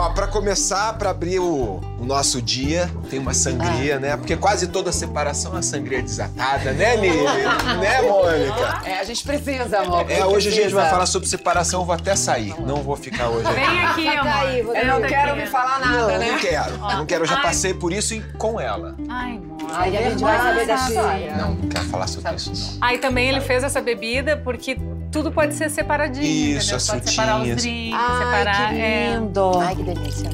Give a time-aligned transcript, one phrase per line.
[0.00, 4.00] Ó, pra começar, pra abrir o, o, nosso dia, tem uma sangria, ah.
[4.00, 4.16] né?
[4.16, 7.22] Porque quase toda separação é sangria desatada, né, Nili?
[7.78, 8.80] né, Mônica?
[8.82, 10.10] É, a gente precisa, amor.
[10.10, 10.48] É, hoje precisa.
[10.48, 12.58] a gente vai falar sobre separação, eu vou até sair.
[12.62, 13.60] Não vou ficar hoje aqui.
[13.60, 14.32] Vem aqui, amor.
[14.32, 16.30] Aí, eu não quero me falar nada, não, né?
[16.30, 17.24] Não quero, não quero.
[17.24, 18.96] Eu já passei por isso com ela.
[19.06, 19.38] Ai.
[19.68, 21.36] Aí a gente vai saber da história.
[21.36, 22.78] Não, não quero falar sobre isso, não.
[22.80, 24.76] Aí também ele fez essa bebida porque
[25.12, 26.24] tudo pode ser separadinho.
[26.24, 26.76] Isso, entendeu?
[26.76, 28.68] as pode separar os drinks, Ai, separar.
[28.68, 29.40] Que lindo.
[29.40, 29.64] É...
[29.64, 30.30] Ai, que delícia.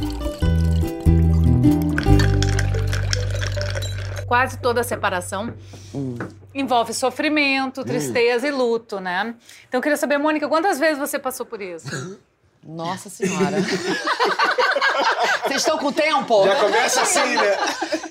[4.27, 5.55] Quase toda separação
[5.95, 6.17] hum.
[6.53, 8.48] envolve sofrimento, tristeza hum.
[8.48, 9.34] e luto, né?
[9.69, 12.19] Então eu queria saber, Mônica, quantas vezes você passou por isso?
[12.67, 13.59] Nossa Senhora.
[15.45, 16.45] Vocês estão com tempo?
[16.45, 17.56] Já começa assim, né?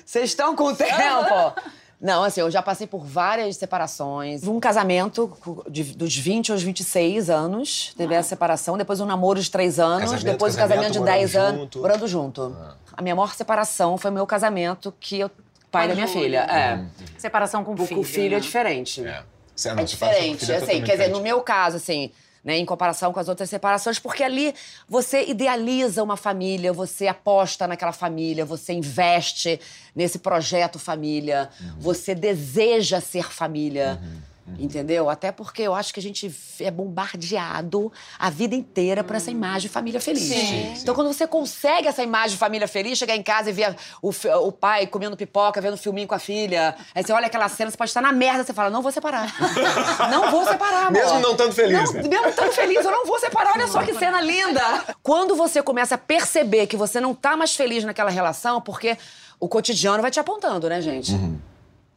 [0.04, 1.54] Vocês estão com tempo?
[2.00, 4.46] Não, assim, eu já passei por várias separações.
[4.46, 5.32] Um casamento
[5.68, 8.20] de, dos 20 aos 26 anos, teve ah.
[8.20, 8.76] a separação.
[8.76, 10.10] Depois um namoro de 3 anos.
[10.10, 11.76] Casamento, depois o casamento, casamento de 10 anos.
[11.76, 12.56] Morando junto.
[12.58, 12.74] Ah.
[12.92, 15.30] A minha maior separação foi o meu casamento, que eu,
[15.70, 16.40] pai da minha filha.
[16.40, 16.76] É.
[16.76, 16.88] Hum.
[17.16, 17.96] Separação com filho.
[17.96, 18.36] Com filho né?
[18.36, 19.04] é diferente.
[19.04, 19.22] É,
[19.64, 20.52] é diferente.
[20.52, 22.10] É assim, quer dizer, no meu caso, assim
[22.46, 24.54] né, em comparação com as outras separações, porque ali
[24.88, 29.60] você idealiza uma família, você aposta naquela família, você investe
[29.96, 31.74] nesse projeto família, uhum.
[31.80, 34.00] você deseja ser família.
[34.00, 34.35] Uhum.
[34.58, 35.10] Entendeu?
[35.10, 39.62] Até porque eu acho que a gente é bombardeado a vida inteira por essa imagem
[39.62, 40.22] de família feliz.
[40.22, 40.74] Sim.
[40.80, 44.10] Então, quando você consegue essa imagem de família feliz, chegar em casa e ver o,
[44.46, 47.70] o pai comendo pipoca, vendo um filminho com a filha, aí você olha aquela cena,
[47.70, 49.34] você pode estar na merda, você fala, não vou separar.
[50.10, 50.92] não vou separar, amor.
[50.92, 52.08] Mesmo não estando feliz, não, né?
[52.08, 53.52] Mesmo estando feliz, eu não vou separar.
[53.54, 54.62] Olha só que cena linda.
[55.02, 58.96] Quando você começa a perceber que você não tá mais feliz naquela relação, porque
[59.40, 61.12] o cotidiano vai te apontando, né, gente?
[61.12, 61.55] Uhum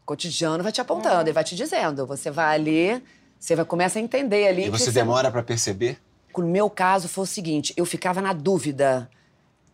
[0.10, 1.22] cotidiano vai te apontando, é.
[1.26, 2.08] ele vai te dizendo.
[2.08, 3.04] Você vai ali,
[3.40, 4.66] você vai começar a entender ali.
[4.66, 6.00] E você demora para perceber?
[6.36, 9.08] No meu caso foi o seguinte: eu ficava na dúvida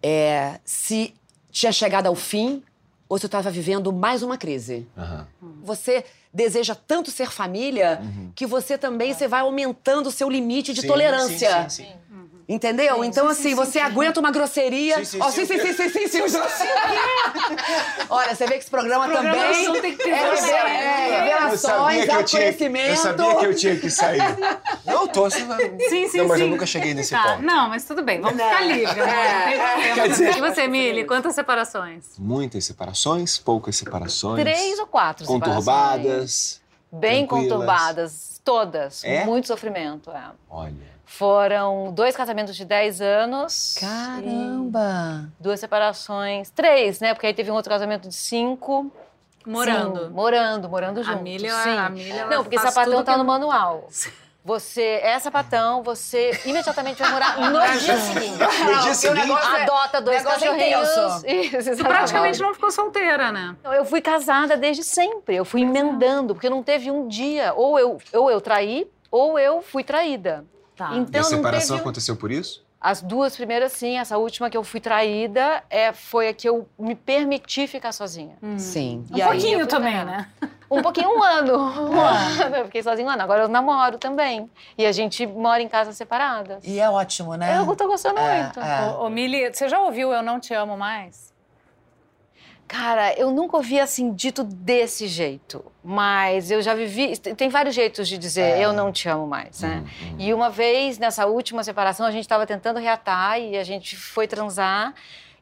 [0.04, 1.14] é, se
[1.52, 2.62] tinha chegado ao fim
[3.08, 4.86] ou se eu estava vivendo mais uma crise.
[4.98, 5.54] Uhum.
[5.64, 6.04] Você
[6.34, 8.32] deseja tanto ser família uhum.
[8.36, 11.70] que você também você vai aumentando o seu limite de sim, tolerância.
[11.70, 11.94] Sim, sim, sim.
[12.48, 12.96] Entendeu?
[13.02, 14.98] Sim, então, sim, assim, sim, você aguenta uma grosseria.
[14.98, 16.22] Sim, sim, oh, sim, sim, sim, sim, sim, sim,
[18.08, 21.24] Olha, você vê que esse programa, esse programa também tem que ter é, revela, é,
[21.24, 22.90] revelações, autoconhecimento.
[22.90, 24.22] Eu sabia que eu tinha que sair.
[24.86, 25.28] Não, tô.
[25.30, 27.42] Sim, sim, Não, mas eu nunca cheguei nesse tá, ponto.
[27.42, 28.96] Não, mas tudo bem, vamos ficar livre.
[28.96, 29.94] Né?
[29.96, 30.38] Quer dizer...
[30.38, 32.06] E você, Mili, quantas separações?
[32.20, 34.44] Muitas separações, poucas separações.
[34.44, 36.62] Três ou quatro Conturbadas.
[36.92, 39.04] Bem conturbadas, todas.
[39.04, 39.26] É?
[39.26, 40.30] Muito sofrimento, é.
[40.50, 40.95] Olha.
[41.06, 43.78] Foram dois casamentos de 10 anos.
[43.80, 45.30] Caramba!
[45.40, 46.50] Duas separações.
[46.50, 47.14] Três, né?
[47.14, 48.92] Porque aí teve um outro casamento de cinco.
[49.46, 50.06] Morando.
[50.06, 51.20] Sim, morando, morando junto.
[51.20, 51.78] A Milha, Sim.
[51.78, 53.18] A Milha, Não, porque sapatão tá que...
[53.20, 53.88] no manual.
[54.44, 58.38] Você é sapatão, você imediatamente vai morar no dia seguinte.
[58.38, 59.32] No dia seguinte?
[59.32, 60.88] É- Adota dois cachorrinhos.
[61.26, 63.56] Isso, praticamente não ficou solteira, né?
[63.64, 65.36] Eu fui casada desde sempre.
[65.36, 67.56] Eu fui emendando, porque não teve um dia.
[67.56, 70.46] Ou eu, ou eu traí, ou eu fui traída.
[70.76, 70.92] Tá.
[70.96, 72.66] Então, e a separação aconteceu por isso?
[72.80, 73.98] As duas primeiras, sim.
[73.98, 78.38] Essa última que eu fui traída é, foi a que eu me permiti ficar sozinha.
[78.44, 78.60] Hum.
[78.60, 79.06] Sim.
[79.10, 80.30] E um pouquinho também, né?
[80.70, 81.56] Um pouquinho, um ano.
[81.96, 82.56] Um ano.
[82.56, 83.24] Eu fiquei sozinha um ano.
[83.24, 84.50] Agora eu namoro também.
[84.78, 86.64] E a gente mora em casas separadas.
[86.64, 87.58] E é ótimo, né?
[87.58, 88.60] Eu tô gostando é, muito.
[88.60, 88.86] É.
[88.86, 91.34] Ô, ô, Mili, você já ouviu Eu Não Te Amo Mais?
[92.68, 97.16] Cara, eu nunca ouvi assim dito desse jeito, mas eu já vivi.
[97.18, 98.66] Tem vários jeitos de dizer é.
[98.66, 99.84] eu não te amo mais, né?
[100.02, 100.16] Uhum.
[100.18, 104.28] E uma vez, nessa última separação, a gente estava tentando reatar e a gente foi
[104.28, 104.96] transar.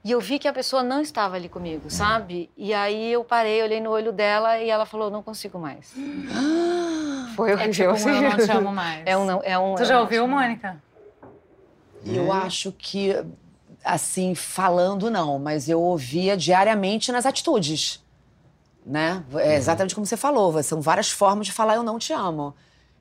[0.04, 1.90] E eu vi que a pessoa não estava ali comigo, uhum.
[1.90, 2.50] sabe?
[2.58, 5.94] E aí eu parei, olhei no olho dela e ela falou: não consigo mais.
[7.38, 7.92] Foi horrível.
[7.92, 9.02] É tipo um eu não te amo mais.
[9.06, 10.78] É um, é um, Você já ouviu, Mônica?
[12.06, 13.16] Eu acho que
[13.83, 18.03] assim, falando não, mas eu ouvia diariamente nas atitudes,
[18.85, 19.24] né?
[19.31, 19.51] É uhum.
[19.51, 22.56] exatamente como você falou, são várias formas de falar eu não te amo.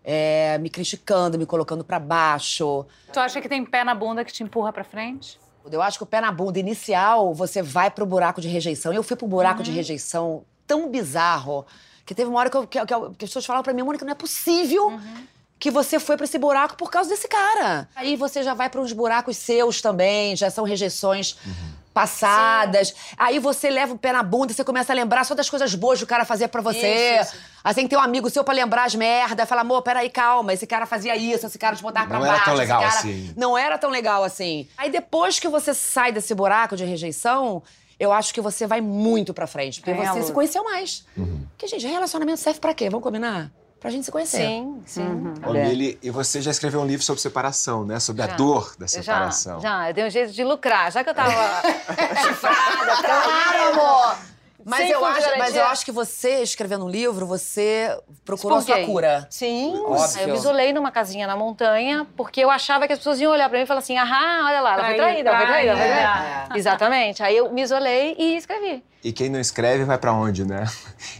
[0.05, 2.85] É, me criticando, me colocando para baixo.
[3.13, 5.39] Tu acha que tem pé na bunda que te empurra para frente?
[5.71, 8.93] Eu acho que o pé na bunda inicial, você vai pro buraco de rejeição.
[8.93, 9.63] Eu fui pro buraco uhum.
[9.63, 11.65] de rejeição tão bizarro
[12.05, 14.05] que teve uma hora que, eu, que, que, que as pessoas falaram pra mim, Mônica,
[14.05, 15.27] não é possível uhum
[15.63, 17.89] que você foi para esse buraco por causa desse cara.
[17.95, 21.53] Aí você já vai para uns buracos seus também, já são rejeições uhum.
[21.95, 22.93] passadas.
[23.17, 25.73] Aí você leva o pé na bunda e você começa a lembrar só das coisas
[25.77, 27.21] boas que o cara fazia pra você.
[27.21, 27.43] Isso, isso.
[27.63, 29.49] Aí tem que ter um amigo seu pra lembrar as merdas.
[29.49, 30.53] Fala, amor, peraí, calma.
[30.53, 32.47] Esse cara fazia isso, esse cara te botava pra Não era baixo.
[32.47, 33.33] tão legal cara- assim.
[33.37, 34.67] Não era tão legal assim.
[34.77, 37.63] Aí depois que você sai desse buraco de rejeição,
[38.01, 39.79] eu acho que você vai muito pra frente.
[39.81, 40.27] Porque Ganha você luz.
[40.27, 41.07] se conheceu mais.
[41.51, 42.91] Porque, gente, relacionamento serve pra quê?
[42.91, 43.53] Vamos combinar?
[43.83, 44.47] Pra gente se conhecer.
[44.47, 45.35] Sim, sim.
[45.45, 47.99] Ô, Mili, e você já escreveu um livro sobre separação, né?
[47.99, 49.61] Sobre a dor da Eu Já, separação.
[49.61, 50.93] já, eu dei um jeito de lucrar.
[50.93, 51.33] Já que eu tava
[52.23, 54.19] chifrada, claro, amor.
[54.65, 58.63] Mas Sem eu, acho, mas eu acho que você, escrevendo um livro, você procurou a
[58.63, 59.27] sua cura.
[59.29, 59.75] Sim.
[59.85, 60.11] Óbvio.
[60.17, 63.33] Aí eu me isolei numa casinha na montanha, porque eu achava que as pessoas iam
[63.33, 65.71] olhar pra mim e falar assim, aham, olha lá, ela foi Traída, ela foi traída,
[65.73, 66.13] ela foi traída.
[66.13, 66.59] traída.
[66.59, 67.23] Exatamente.
[67.25, 68.85] Aí eu me isolei e escrevi.
[69.03, 70.65] E quem não escreve vai pra onde, né?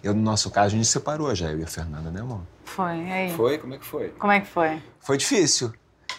[0.05, 2.43] Eu, no nosso caso, a gente separou já, eu e a Fernanda, né, amor?
[2.75, 3.33] Foi, e aí?
[3.35, 3.59] Foi?
[3.59, 4.09] Como é que foi?
[4.19, 4.83] Como é que foi?
[5.01, 5.73] Foi difícil.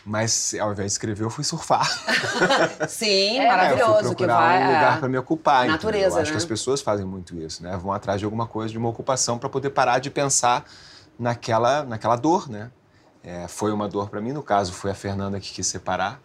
[0.05, 1.87] Mas ao invés de escrever, eu fui surfar.
[2.89, 3.93] Sim, É, eu maravilhoso.
[3.93, 4.67] fui que procurar vai, um é.
[4.75, 5.65] lugar pra me ocupar.
[5.65, 6.31] Natureza, Eu acho né?
[6.31, 7.77] que as pessoas fazem muito isso, né?
[7.77, 10.65] Vão atrás de alguma coisa, de uma ocupação pra poder parar de pensar
[11.17, 12.69] naquela, naquela dor, né?
[13.23, 16.19] É, foi uma dor pra mim, no caso, foi a Fernanda que quis separar.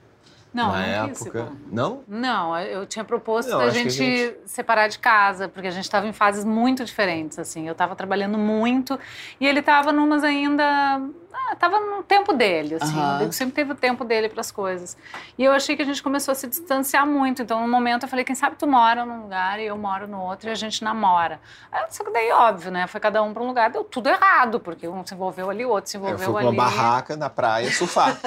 [0.52, 1.52] Não, na não época.
[1.70, 2.02] Não?
[2.08, 6.06] Não, eu tinha proposto Não, a gente, gente- separar de casa, porque a gente estava
[6.06, 7.66] em fases muito diferentes, assim.
[7.66, 8.98] Eu estava trabalhando muito
[9.40, 11.00] e ele estava numas ainda...
[11.32, 12.98] Ah, tava no tempo dele, assim.
[12.98, 13.22] Aham.
[13.22, 14.96] Ele sempre teve o tempo dele para as coisas.
[15.36, 17.42] E eu achei que a gente começou a se distanciar muito.
[17.42, 20.20] Então, no momento, eu falei, quem sabe tu mora num lugar e eu moro no
[20.20, 21.40] outro e a gente namora.
[21.70, 22.86] Aí, só que daí, óbvio, né?
[22.86, 25.68] Foi cada um para um lugar, deu tudo errado, porque um se envolveu ali, o
[25.70, 26.58] outro se Eu envolveu fui pra ali.
[26.58, 28.18] uma barraca na praia surfar.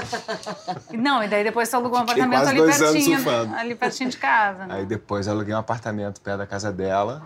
[0.93, 3.55] Não, e daí depois tu alugou um Fiquei apartamento quase ali pertinho, surfando.
[3.55, 4.65] ali pertinho de casa.
[4.65, 4.75] né?
[4.75, 7.23] Aí depois eu aluguei um apartamento perto da casa dela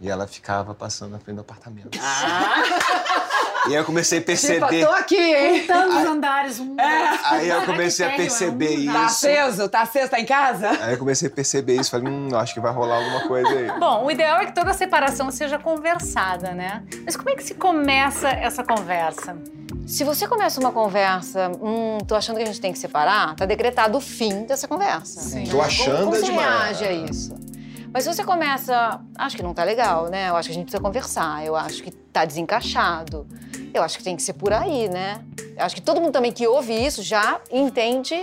[0.00, 1.98] e ela ficava passando na frente do apartamento.
[3.68, 4.66] E aí eu comecei a perceber.
[4.66, 5.64] Tipo, tô aqui, hein?
[5.66, 6.76] Tantos andares, um.
[6.78, 8.68] Aí eu comecei a térreo é perceber?
[8.68, 8.96] Tá isso.
[8.96, 9.68] aceso?
[9.68, 10.10] Tá aceso?
[10.10, 10.70] Tá em casa?
[10.80, 11.90] Aí eu comecei a perceber isso.
[11.90, 13.70] Falei, hum, acho que vai rolar alguma coisa aí.
[13.78, 16.82] Bom, o ideal é que toda separação seja conversada, né?
[17.04, 19.36] Mas como é que se começa essa conversa?
[19.86, 23.46] Se você começa uma conversa, hum, tô achando que a gente tem que separar, tá
[23.46, 25.20] decretado o fim dessa conversa.
[25.20, 25.44] Sim.
[25.44, 26.80] Tô achando como, como é você demais.
[26.80, 27.47] reage a isso?
[27.92, 30.28] Mas se você começa, acho que não tá legal, né?
[30.28, 33.26] Eu acho que a gente precisa conversar, eu acho que tá desencaixado.
[33.72, 35.24] Eu acho que tem que ser por aí, né?
[35.56, 38.14] Eu acho que todo mundo também que ouve isso já entende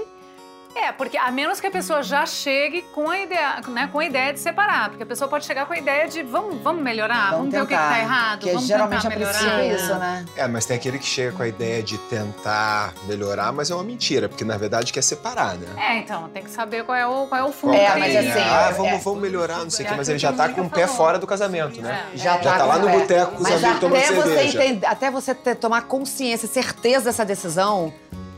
[0.75, 4.05] É, porque a menos que a pessoa já chegue com a ideia, né, com a
[4.05, 4.89] ideia de separar.
[4.89, 7.65] Porque a pessoa pode chegar com a ideia de vamos, vamos melhorar, vamos, ver o
[7.65, 9.39] que, que tá errado, Porque vamos geralmente tentar é melhorar.
[9.39, 10.25] preciso isso, né?
[10.35, 13.83] É, mas tem aquele que chega com a ideia de tentar melhorar, mas é uma
[13.85, 15.67] mentira, porque na verdade quer separar, né?
[15.77, 17.73] É, então, tem que saber qual é o, qual é o fundo.
[17.73, 19.95] É, que- mas assim, ah, é- vamos, é- vamos melhorar, não sei o É quê,
[19.97, 20.97] mas aquilo ele já que tá com o pé falou.
[20.97, 22.05] fora do casamento, né?
[22.13, 22.17] É.
[22.17, 22.99] Já, Já tá lá no é.
[22.99, 24.63] boteco com os Mas amigos tomando até você cerveja.
[24.65, 27.93] entender- até você ter, tomar consciência, certeza dessa decisão,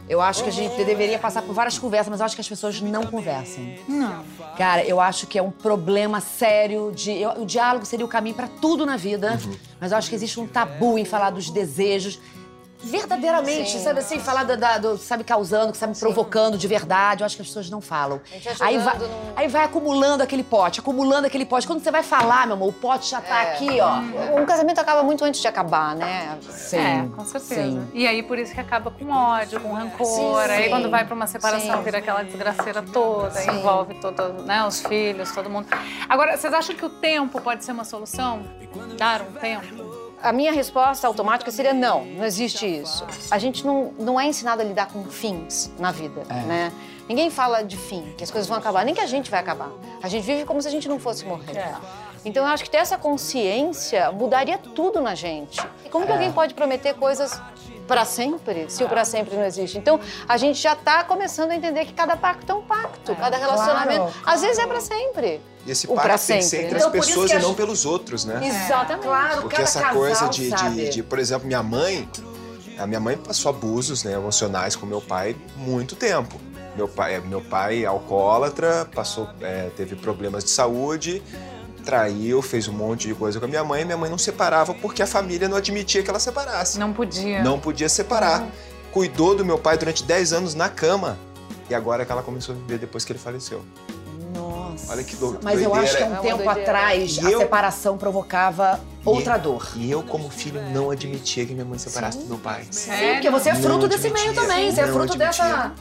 [0.10, 2.48] eu acho que a gente deveria passar por várias conversas, mas eu acho que as
[2.48, 3.64] pessoas não conversam.
[3.88, 4.24] Não.
[4.58, 7.12] Cara, eu acho que é um problema sério de.
[7.12, 9.56] eu- o diálogo seria o caminho pra tudo na vida, Uhum.
[9.80, 12.20] mas eu acho que existe um tabu em falar dos desejos.
[12.84, 13.84] Verdadeiramente, Sim.
[13.84, 17.22] sabe assim, falar da, da- do, sabe, causando, que sabe, provocando de verdade.
[17.22, 18.22] Eu acho que as pessoas não falam.
[18.32, 21.66] A gente Aí vai, num- aí vai acumulando aquele pote, acumulando aquele pote.
[21.68, 23.54] Quando você vai falar, meu amor, o pote já tá É.
[23.54, 24.40] aqui, ó.
[24.40, 26.38] Um casamento acaba muito antes de acabar, né?
[26.50, 26.78] Sim.
[26.78, 27.62] é, com certeza.
[27.62, 27.88] sim.
[27.94, 30.06] E aí, por isso que acaba com ódio, com rancor.
[30.06, 30.70] Sim, aí, sim.
[30.70, 31.84] quando vai pra uma separação, Sim.
[31.84, 33.52] vira aquela desgraceira toda, Sim.
[33.52, 35.68] envolve todo, né, os filhos, todo mundo.
[36.08, 38.44] Agora, vocês acham que o tempo pode ser uma solução?
[38.98, 39.97] Dar um tempo?
[40.22, 43.06] A minha resposta automática seria não, não existe isso.
[43.30, 46.72] A gente não, não é ensinado a lidar com fins na vida, né?
[47.08, 49.70] Ninguém fala de fim, que as coisas vão acabar, nem que a gente vai acabar.
[50.04, 51.58] A gente vive como se a gente não fosse morrer.
[51.58, 51.76] É.
[52.26, 55.62] Então eu acho que ter essa consciência mudaria tudo na gente.
[55.86, 57.40] E como que alguém pode prometer coisas
[57.88, 59.78] para sempre, se o para sempre não existe?
[59.78, 63.38] Então a gente já está começando a entender que cada pacto é um pacto, cada
[63.38, 65.42] relacionamento, claro, às vezes é para sempre.
[65.68, 66.78] E esse pacto tem que ser sempre, entre né?
[66.80, 68.42] as Então, pessoas e não gente- pelos outros, né?
[68.48, 69.04] Exatamente.
[69.06, 72.10] Claro, Porque cada essa casal coisa de, de, de, por exemplo, minha mãe,
[72.80, 76.40] a minha mãe passou abusos né, emocionais com meu pai muito tempo.
[76.76, 81.22] Meu pai, é, meu pai alcoólatra, passou, é, teve problemas de saúde,
[81.84, 83.84] traiu, fez um monte de coisa com a minha mãe.
[83.84, 86.78] Minha mãe não separava porque a família não admitia que ela separasse.
[86.80, 87.42] Não podia.
[87.44, 88.46] Não podia separar.
[88.92, 91.18] Cuidou do meu pai durante 10 anos na cama.
[91.70, 93.62] E agora é que ela começou a viver depois que ele faleceu.
[94.78, 94.92] Nossa.
[94.94, 96.62] Olha que do- Mas eu acho que há É um uma tempo doideira.
[96.62, 99.72] atrás E a eu- separação provocava outra dor.
[99.76, 102.66] E eu, como filho, não admitia que minha mãe separasse do meu pai.
[102.72, 104.72] Sim, porque você é Não fruto desse admitia, meio também.
[104.72, 105.26] Você é fruto admitia.
[105.28, 105.74] dessa.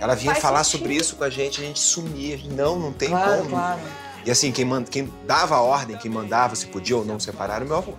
[0.00, 0.80] Ela vinha Faz falar sentido.
[0.80, 2.38] sobre isso com a gente, a gente sumia.
[2.52, 3.50] Não, não tem Claro, como.
[3.50, 3.80] claro.
[4.24, 7.56] E assim, quem, manda, quem dava a ordem, quem mandava se podia ou não separar
[7.56, 7.92] era o meu avô.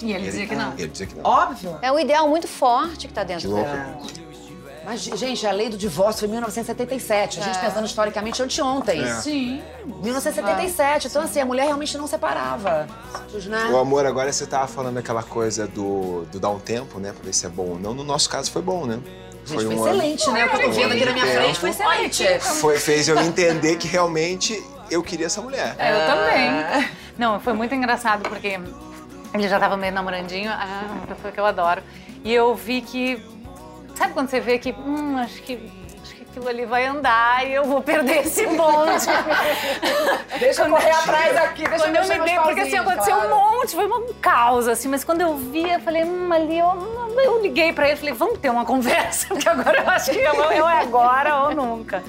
[0.00, 0.72] E ele dizia que não.
[0.78, 1.24] Ele dizia que não.
[1.24, 1.76] Óbvio.
[1.82, 3.98] É um ideal muito forte que está dentro dela.
[4.88, 7.40] Mas, gente, a lei do divórcio foi em 1977.
[7.40, 9.04] A gente pensando historicamente anteontem.
[9.04, 9.14] É.
[9.16, 9.60] Sim.
[9.84, 11.08] 1977.
[11.08, 12.88] Então, assim, a mulher realmente não separava.
[13.44, 13.68] Né?
[13.70, 17.12] O amor, agora você tava falando aquela coisa do, do dar um tempo, né?
[17.12, 17.92] Pra ver se é bom ou não.
[17.92, 18.98] No nosso caso foi bom, né?
[19.44, 20.46] Gente, foi, um excelente, né?
[20.46, 21.38] O que eu tô vendo aqui na minha tempo.
[21.42, 22.38] frente foi excelente.
[22.40, 24.58] Foi, fez eu entender que realmente
[24.90, 25.76] eu queria essa mulher.
[25.78, 26.88] É, eu também.
[27.18, 28.58] Não, foi muito engraçado porque
[29.34, 31.82] ele já tava meio namorandinho, ah, uma pessoa que eu adoro.
[32.24, 33.22] E eu vi que.
[33.98, 35.58] Sabe quando você vê que, hum, acho que.
[36.00, 39.06] Acho que aquilo ali vai andar e eu vou perder esse bonde.
[40.38, 43.34] Deixa eu correr atrás aqui, deixa quando eu me dei, porque assim, aconteceu claro.
[43.34, 47.16] um monte, foi um caos, assim, mas quando eu vi, eu falei, hum, ali, eu,
[47.18, 50.34] eu liguei pra ele, falei, vamos ter uma conversa, porque agora eu acho que eu,
[50.34, 52.04] eu é agora ou nunca.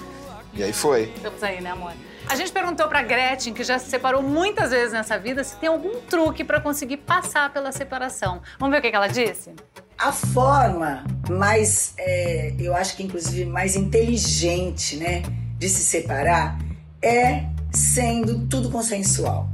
[0.54, 1.12] E aí foi.
[1.16, 1.94] Estamos aí, né, amor?
[2.28, 5.68] A gente perguntou pra Gretchen, que já se separou muitas vezes nessa vida, se tem
[5.68, 8.44] algum truque pra conseguir passar pela separação.
[8.60, 9.56] Vamos ver o que que ela disse?
[10.00, 15.24] A forma mais, é, eu acho que inclusive mais inteligente, né,
[15.58, 16.58] de se separar
[17.02, 19.50] é sendo tudo consensual.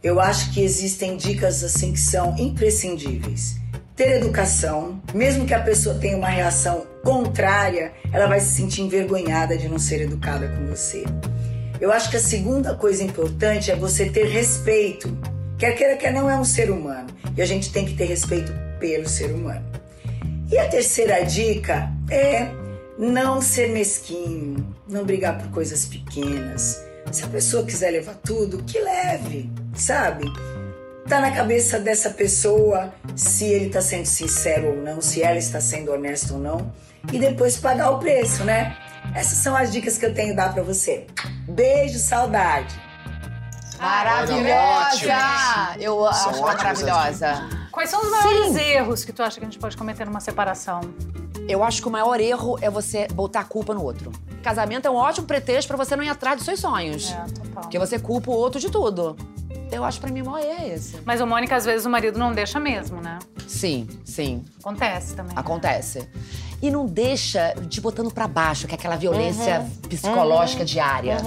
[0.00, 3.56] Eu acho que existem dicas assim que são imprescindíveis.
[3.96, 9.58] Ter educação, mesmo que a pessoa tenha uma reação contrária, ela vai se sentir envergonhada
[9.58, 11.04] de não ser educada com você.
[11.80, 15.18] Eu acho que a segunda coisa importante é você ter respeito.
[15.58, 17.08] Quer queira, quer não, é um ser humano.
[17.36, 19.67] E a gente tem que ter respeito pelo ser humano.
[20.50, 22.48] E a terceira dica é
[22.98, 26.82] não ser mesquinho, não brigar por coisas pequenas.
[27.12, 30.24] Se a pessoa quiser levar tudo, que leve, sabe?
[31.06, 35.60] Tá na cabeça dessa pessoa se ele tá sendo sincero ou não, se ela está
[35.60, 36.72] sendo honesta ou não,
[37.12, 38.76] e depois pagar o preço, né?
[39.14, 41.06] Essas são as dicas que eu tenho a dar pra você.
[41.46, 42.74] Beijo, saudade.
[43.78, 45.76] Maravilhosa!
[45.78, 47.57] Eu acho maravilhosa.
[47.70, 50.80] Quais são os maiores erros que tu acha que a gente pode cometer numa separação?
[51.48, 54.12] Eu acho que o maior erro é você botar a culpa no outro.
[54.42, 57.10] Casamento é um ótimo pretexto pra você não ir atrás dos seus sonhos.
[57.10, 57.62] É, total.
[57.62, 59.16] Porque você culpa o outro de tudo.
[59.70, 60.96] Eu acho que pra mim o maior erro é esse.
[61.04, 63.18] Mas o Mônica, às vezes, o marido não deixa mesmo, né?
[63.46, 64.44] Sim, sim.
[64.60, 65.34] Acontece também.
[65.34, 65.40] né?
[65.40, 66.08] Acontece.
[66.60, 71.18] E não deixa te botando pra baixo, que é aquela violência psicológica diária.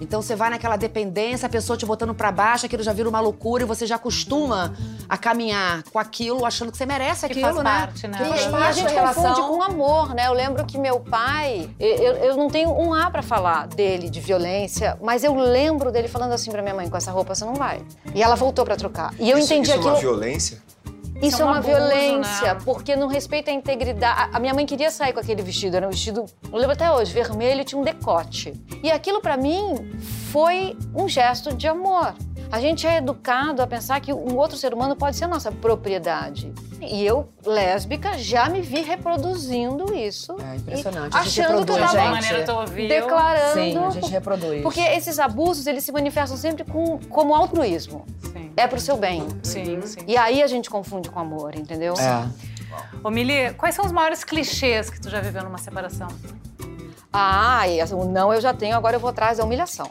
[0.00, 3.20] Então você vai naquela dependência, a pessoa te botando pra baixo, aquilo já vira uma
[3.20, 4.74] loucura e você já acostuma
[5.08, 7.62] a caminhar com aquilo, achando que você merece Que aquilo, faz né?
[7.64, 8.18] parte, né?
[8.18, 9.48] Que faz e a parte gente da confunde relação.
[9.48, 10.26] com amor, né?
[10.26, 14.20] Eu lembro que meu pai, eu, eu não tenho um A pra falar dele de
[14.20, 17.54] violência, mas eu lembro dele falando assim pra minha mãe: com essa roupa você não
[17.54, 17.80] vai.
[18.14, 19.14] E ela voltou pra trocar.
[19.18, 19.94] E eu isso, entendi isso é aquilo.
[19.94, 20.62] uma violência?
[21.22, 22.60] Isso é é um uma abuso, violência, né?
[22.64, 24.30] porque não respeita a integridade.
[24.32, 27.12] A- minha mãe queria sair com aquele vestido, era um vestido, eu lembro até hoje,
[27.12, 28.52] vermelho, tinha um decote.
[28.82, 29.90] E aquilo pra mim
[30.30, 32.14] foi um gesto de amor.
[32.50, 36.52] A gente é educado a pensar que um outro ser humano pode ser nossa propriedade.
[36.80, 40.36] E eu, lésbica, já me vi reproduzindo isso.
[40.40, 41.16] É impressionante.
[41.16, 42.88] A gente achando que eu tava ouviu.
[42.88, 43.54] declarando.
[43.54, 44.62] Sim, a gente reproduz.
[44.62, 48.06] Porque esses abusos, eles se manifestam sempre com, como altruísmo.
[48.32, 49.26] Sim, É pro seu bem.
[49.42, 50.00] sim, sim.
[50.06, 51.94] E aí a gente confunde com amor, entendeu?
[51.94, 52.28] É.
[53.02, 56.08] Ô, Mili, quais são os maiores clichês que tu já viveu numa separação?
[57.12, 59.90] Ah, e o não eu já tenho, agora eu vou atrás da humilhação.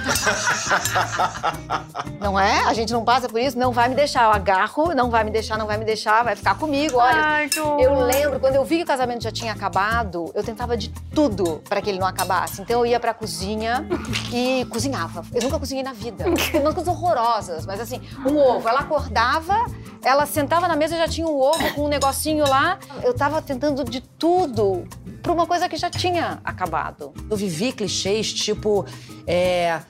[2.20, 2.64] não é?
[2.64, 4.24] A gente não passa por isso, não vai me deixar.
[4.24, 6.98] Eu agarro, não vai me deixar, não vai me deixar, vai ficar comigo.
[6.98, 10.76] Olha, Ai, eu lembro, quando eu vi que o casamento já tinha acabado, eu tentava
[10.76, 12.62] de tudo para que ele não acabasse.
[12.62, 13.86] Então eu ia pra cozinha
[14.32, 15.22] e cozinhava.
[15.32, 16.24] Eu nunca cozinhei na vida.
[16.52, 18.68] Tem umas coisas horrorosas, mas assim, um ovo.
[18.68, 19.56] Ela acordava,
[20.02, 22.78] ela sentava na mesa e já tinha um ovo com um negocinho lá.
[23.02, 24.86] Eu tava tentando de tudo
[25.22, 27.12] pra uma coisa que já tinha acabado.
[27.28, 28.84] Eu vivi clichês tipo
[29.26, 29.80] é,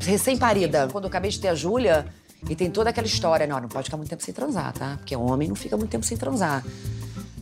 [0.00, 0.88] recém-parida.
[0.90, 2.06] Quando eu acabei de ter a Júlia,
[2.48, 4.96] e tem toda aquela história, não, não pode ficar muito tempo sem transar, tá?
[4.96, 6.64] Porque homem não fica muito tempo sem transar.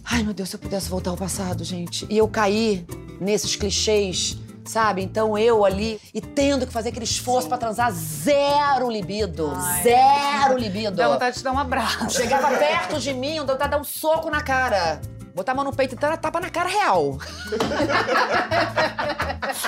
[0.04, 2.06] Ai, meu Deus, se eu pudesse voltar ao passado, gente.
[2.10, 2.84] E eu caí
[3.20, 4.36] nesses clichês,
[4.68, 5.02] sabe?
[5.02, 9.52] Então eu ali, e tendo que fazer aquele esforço pra transar, zero libido.
[9.54, 9.82] Ai.
[9.82, 10.96] Zero libido.
[10.96, 12.10] Dá vontade de te dar um abraço.
[12.10, 15.00] Chegava perto de mim, dava vontade de dar um soco na cara.
[15.34, 17.16] Botar a mão no peito e dar tapa na cara real.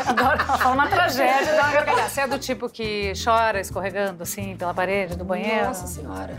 [0.07, 2.09] Adoro falar uma tragédia, dá uma gargalhada.
[2.09, 5.66] Você é do tipo que chora escorregando, assim, pela parede do banheiro?
[5.66, 6.37] Nossa senhora.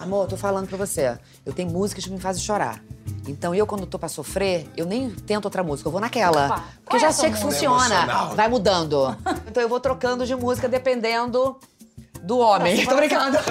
[0.00, 1.18] Amor, eu tô falando pra você.
[1.44, 2.80] Eu tenho músicas que me fazem chorar.
[3.26, 6.46] Então eu, quando tô pra sofrer, eu nem tento outra música, eu vou naquela.
[6.46, 7.50] Opa, Porque eu é já a sei que música?
[7.68, 8.06] funciona.
[8.34, 9.16] Vai mudando.
[9.46, 11.58] Então eu vou trocando de música dependendo
[12.22, 12.86] do homem.
[12.86, 13.38] Tô brincando.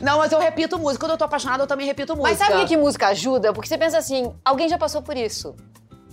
[0.00, 1.00] Não, mas eu repito música.
[1.04, 2.28] Quando eu tô apaixonada, eu também repito música.
[2.30, 3.52] Mas sabe o que, que música ajuda?
[3.52, 5.54] Porque você pensa assim, alguém já passou por isso.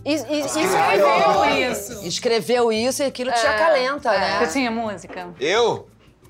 [0.05, 2.05] Escreveu isso.
[2.05, 4.39] Escreveu isso e aquilo te acalenta, né?
[4.45, 5.29] Você tinha música?
[5.39, 5.87] Eu?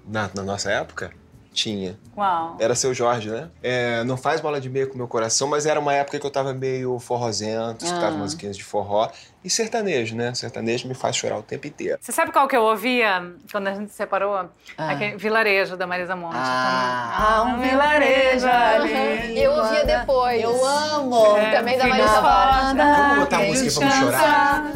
[0.07, 1.11] Na, na nossa época?
[1.53, 1.97] Tinha.
[2.15, 2.55] Uau.
[2.59, 3.49] Era seu Jorge, né?
[3.63, 6.29] É, não faz bola de meia com meu coração, mas era uma época que eu
[6.29, 8.19] tava meio forrozento, escutava Ah.
[8.19, 9.09] musiquinhas de forró.
[9.47, 10.33] E sertanejo, né?
[10.33, 11.97] Sertanejo me faz chorar o tempo inteiro.
[12.01, 14.35] Você sabe qual que eu ouvia quando a gente se separou?
[14.77, 14.91] Ah.
[14.91, 16.35] Aquele Vilarejo, da Marisa Monte.
[16.35, 19.39] Ah, um vilarejo ali.
[19.41, 20.43] Eu ouvia depois.
[20.43, 21.37] Eu amo.
[21.37, 22.73] É, Também da Marisa foda.
[22.75, 24.71] Vamos botar Quem música pra me chorar?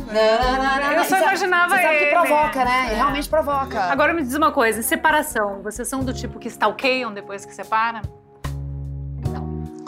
[0.95, 2.89] Eu só imaginava Você sabe que provoca, né?
[2.91, 3.81] E realmente provoca.
[3.81, 7.53] Agora me diz uma coisa, em separação, vocês são do tipo que stalkeiam depois que
[7.53, 8.01] separa?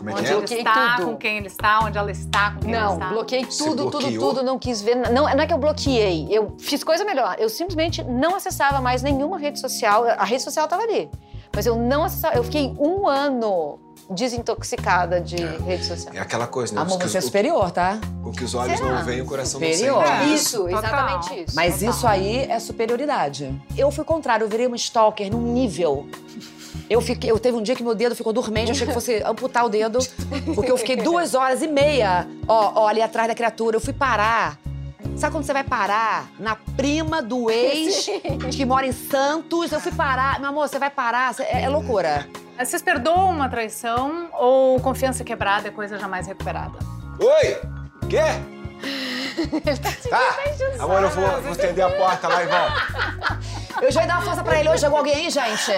[0.03, 0.31] Como é Onde que é?
[0.31, 1.05] ele Bloqueei está, tudo.
[1.05, 3.09] com quem ele está, onde ela está, com quem ela Não, está.
[3.09, 4.95] bloqueei Você tudo, tudo, tudo, não quis ver.
[4.95, 7.37] Não, não é que eu bloqueei, eu fiz coisa melhor.
[7.39, 10.03] Eu simplesmente não acessava mais nenhuma rede social.
[10.03, 11.09] A rede social estava ali.
[11.55, 12.35] Mas eu não acessava.
[12.35, 13.79] Eu fiquei um ano
[14.09, 16.13] desintoxicada de rede social.
[16.13, 16.81] É aquela coisa, né?
[16.81, 17.97] Amor, você é superior, tá?
[18.25, 20.01] o que os olhos não veem, o coração Superior.
[20.03, 20.33] não sente.
[20.33, 20.77] Isso, total.
[20.79, 21.55] exatamente isso.
[21.55, 21.89] Mas Total.
[21.89, 23.61] isso aí é superioridade.
[23.77, 26.07] Eu fui contrário, eu virei uma stalker num nível.
[26.89, 29.23] Eu, fiquei, eu teve um dia que meu dedo ficou dormente, eu achei que fosse
[29.23, 29.99] amputar o dedo,
[30.53, 33.77] porque eu fiquei duas horas e meia, ó, ó, ali atrás da criatura.
[33.77, 34.57] Eu fui parar.
[35.15, 36.27] Sabe quando você vai parar?
[36.39, 38.09] Na prima do ex,
[38.55, 39.71] que mora em Santos.
[39.71, 40.39] Eu fui parar.
[40.39, 41.35] Meu amor, você vai parar.
[41.39, 42.27] É, é loucura.
[42.57, 46.77] Vocês perdoam uma traição ou confiança quebrada é coisa jamais recuperada?
[47.19, 47.57] Oi!
[48.09, 48.21] Quê?
[50.09, 53.42] Tá, amor, eu vou, vou estender a porta lá e volto.
[53.83, 54.69] Eu já ia dar uma força pra ele.
[54.69, 55.71] Hoje chegou alguém aí, gente?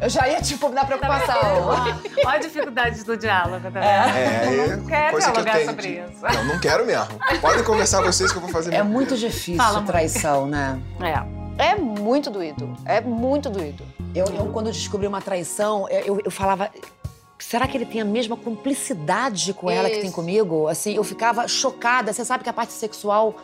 [0.00, 1.34] Eu já ia, tipo, me dar preocupação.
[1.66, 3.82] Olha a dificuldade do diálogo, tá vendo?
[3.82, 6.22] É, Eu não quero coisa que eu dialogar sobre isso.
[6.22, 7.18] Não, não quero mesmo.
[7.40, 10.80] Podem conversar vocês que eu vou fazer É muito difícil Fala, traição, né?
[11.00, 11.40] É.
[11.72, 12.72] É muito doído.
[12.84, 13.84] É muito doído.
[14.14, 16.70] Eu, eu, quando descobri uma traição, eu, eu falava.
[17.36, 20.14] Será que ele tem a mesma cumplicidade com ela que tem Isso.
[20.14, 20.68] comigo?
[20.68, 22.12] Assim, eu ficava chocada.
[22.12, 23.34] Você sabe que a parte sexual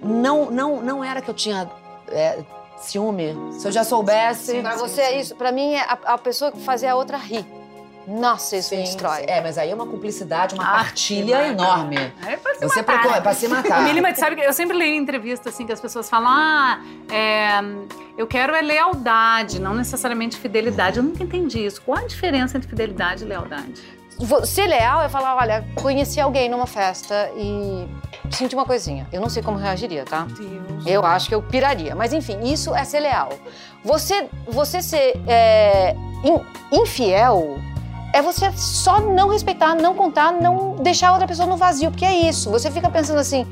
[0.00, 1.70] não, não, não era que eu tinha
[2.08, 2.38] é,
[2.78, 3.36] ciúme.
[3.52, 4.60] Se eu já soubesse.
[4.60, 5.34] Pra você é isso.
[5.34, 7.44] Pra mim, é a, a pessoa que fazer a outra rir.
[8.06, 9.24] Nossa, isso me Sim, destrói.
[9.26, 11.96] É, mas aí é uma cumplicidade, uma Ah, partilha enorme.
[12.26, 13.18] É pra se Você matar, procura né?
[13.18, 13.80] é pra se matar.
[13.84, 16.82] Mili, mas sabe que eu sempre leio em entrevista assim que as pessoas falam: ah,
[17.10, 17.60] é,
[18.18, 20.98] eu quero é lealdade, não necessariamente fidelidade.
[20.98, 21.80] Eu nunca entendi isso.
[21.80, 23.82] Qual a diferença entre fidelidade e lealdade?
[24.44, 27.86] Ser leal é falar, olha, conheci alguém numa festa e
[28.30, 29.06] senti uma coisinha.
[29.12, 30.26] Eu não sei como reagiria, tá?
[30.38, 30.86] Deus.
[30.86, 31.94] Eu acho que eu piraria.
[31.96, 33.30] Mas enfim, isso é ser leal.
[33.84, 36.40] Você, você ser é, in-
[36.80, 37.58] infiel
[38.12, 42.04] é você só não respeitar, não contar, não deixar a outra pessoa no vazio, porque
[42.04, 42.48] é isso.
[42.50, 43.44] Você fica pensando assim,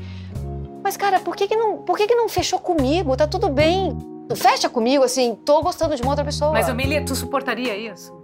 [0.81, 3.15] mas cara, por que, que, não, por que, que não fechou comigo?
[3.17, 3.95] Tá tudo bem.
[4.33, 6.53] Fecha comigo, assim, tô gostando de uma outra pessoa.
[6.53, 8.22] Mas, Mili, tu suportaria isso?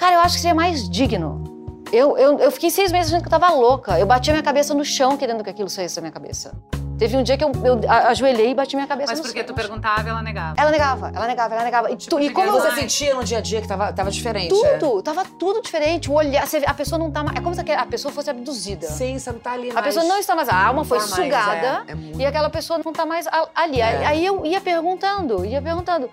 [0.00, 1.44] Cara, eu acho que seria mais digno.
[1.92, 3.98] Eu, eu, eu fiquei seis meses achando que eu tava louca.
[3.98, 6.52] Eu bati a minha cabeça no chão querendo que aquilo saísse da minha cabeça.
[6.96, 9.38] Teve um dia que eu, eu a- ajoelhei e bati minha cabeça Mas no porque
[9.40, 9.46] chão.
[9.46, 10.54] tu perguntava, ela negava.
[10.58, 11.90] Ela negava, ela negava, ela negava.
[11.90, 12.50] E, tu- e como.
[12.52, 14.48] Você sentia no dia a dia que tava, tava diferente?
[14.50, 16.10] Tudo, tava tudo diferente.
[16.10, 17.36] O olhar, a pessoa não tá mais...
[17.38, 18.86] É como se a pessoa fosse abduzida.
[18.86, 19.86] Sim, você não tá ali A mais.
[19.86, 20.48] pessoa não está mais...
[20.48, 22.20] A alma foi mais, sugada é, é muito.
[22.20, 23.80] e aquela pessoa não tá mais a- ali.
[23.80, 24.06] É.
[24.06, 26.08] Aí eu ia perguntando, ia perguntando.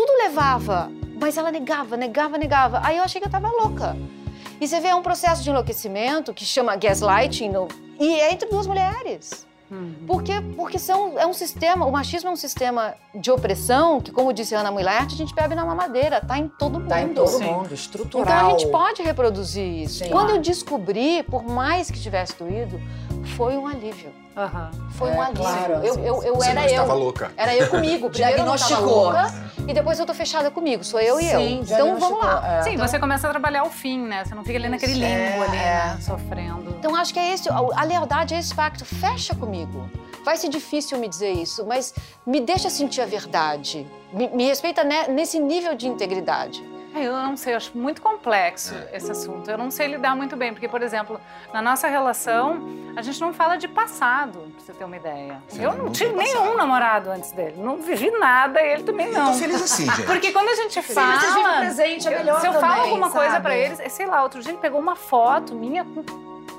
[0.00, 2.80] Tudo levava, mas ela negava, negava, negava.
[2.82, 3.94] Aí eu achei que eu tava louca.
[4.58, 8.48] E você vê, é um processo de enlouquecimento que chama gaslighting no- e é entre
[8.48, 9.46] duas mulheres.
[9.70, 9.94] Uhum.
[10.06, 14.32] Porque, porque são, é um sistema, o machismo é um sistema de opressão que, como
[14.32, 16.88] disse a Ana Muilert, a gente bebe na mamadeira, tá em todo mundo.
[16.88, 17.44] Tá em todo Sim.
[17.44, 18.46] mundo, Então estrutural.
[18.46, 20.02] a gente pode reproduzir isso.
[20.02, 20.08] Sim.
[20.10, 22.80] Quando eu descobri, por mais que tivesse doído,
[23.36, 24.08] foi um alívio.
[24.36, 24.70] Aham.
[24.92, 25.42] Foi É, um alívio.
[25.42, 25.72] claro.
[25.84, 26.98] Eu, eu, eu Você era não estava eu.
[26.98, 27.32] louca.
[27.36, 28.08] Era eu comigo.
[28.10, 29.02] Primeiro eu não tava Diagnosticou.
[29.04, 29.34] louca,
[29.68, 30.84] e depois eu tô fechada comigo.
[30.84, 31.40] Sou eu e eu.
[31.40, 32.58] Sim, Então vamos lá.
[32.58, 32.62] é.
[32.62, 34.24] Sim, você começa a trabalhar o fim, né?
[34.24, 35.60] Você não fica ali naquele limbo É, ali, é.
[35.60, 35.98] né?
[36.00, 36.74] Sofrendo.
[36.78, 38.84] Então acho que é esse, a a lealdade é esse pacto.
[38.84, 39.90] Fecha comigo.
[40.24, 41.94] Vai ser difícil me dizer isso, mas
[42.26, 43.86] me deixa sentir a verdade.
[44.12, 46.62] Me, me respeita ne- nesse nível de integridade.
[46.94, 49.48] É, Eu não sei, eu acho muito complexo esse assunto.
[49.50, 51.20] Eu não sei lidar muito bem, porque, por exemplo,
[51.52, 52.60] na nossa relação,
[52.96, 55.40] a gente não fala de passado, pra você ter uma ideia.
[55.48, 56.56] Sim, eu não não tive tem nenhum passado.
[56.56, 57.54] namorado antes dele.
[57.58, 59.34] Não vivi nada, ele também Eu tô não.
[59.34, 60.02] feliz assim, gente.
[60.02, 61.58] Porque quando a gente Sim, vocês fala.
[61.58, 63.42] presente, é melhor se eu falo também, alguma coisa sabe?
[63.42, 66.02] pra eles, é, sei lá, outro dia ele pegou uma foto minha com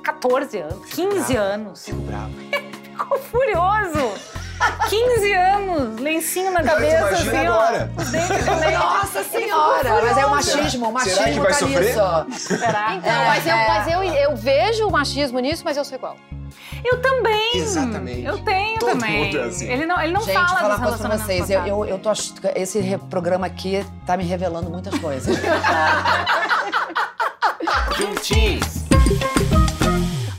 [0.02, 1.38] 14 anos, 15 bravo.
[1.54, 1.86] anos.
[1.86, 2.32] Fico bravo.
[2.98, 4.41] Ficou furioso.
[4.90, 7.54] 15 anos, lencinho na cabeça, imagina assim, ó.
[7.54, 7.92] agora.
[7.98, 8.78] Os dentes de leite.
[8.78, 10.02] Nossa senhora!
[10.02, 11.82] Mas é o machismo, o machismo Será que vai tá sofrer?
[12.30, 12.48] nisso.
[12.58, 12.94] Será?
[12.96, 13.68] Então, É, mas, eu, é.
[13.68, 16.18] mas eu, eu vejo o machismo nisso, mas eu sou igual.
[16.84, 17.58] Eu também.
[17.58, 18.26] Exatamente.
[18.26, 19.26] Eu tenho Todo também.
[19.26, 19.72] mundo é assim.
[19.72, 21.50] Ele não, ele não Gente, fala falar dos uma coisa pra relacionamentos vocês.
[21.50, 25.38] Eu, eu, eu tô ach- Esse programa aqui tá me revelando muitas coisas.
[27.98, 28.82] Juntinhos.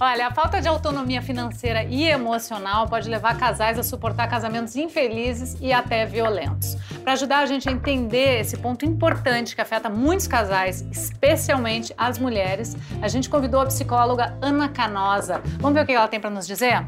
[0.05, 5.57] Olha, a falta de autonomia financeira e emocional pode levar casais a suportar casamentos infelizes
[5.61, 6.77] e até violentos.
[7.05, 12.19] Para ajudar a gente a entender esse ponto importante que afeta muitos casais, especialmente as
[12.19, 15.41] mulheres, a gente convidou a psicóloga Ana Canosa.
[15.61, 16.85] Vamos ver o que ela tem para nos dizer?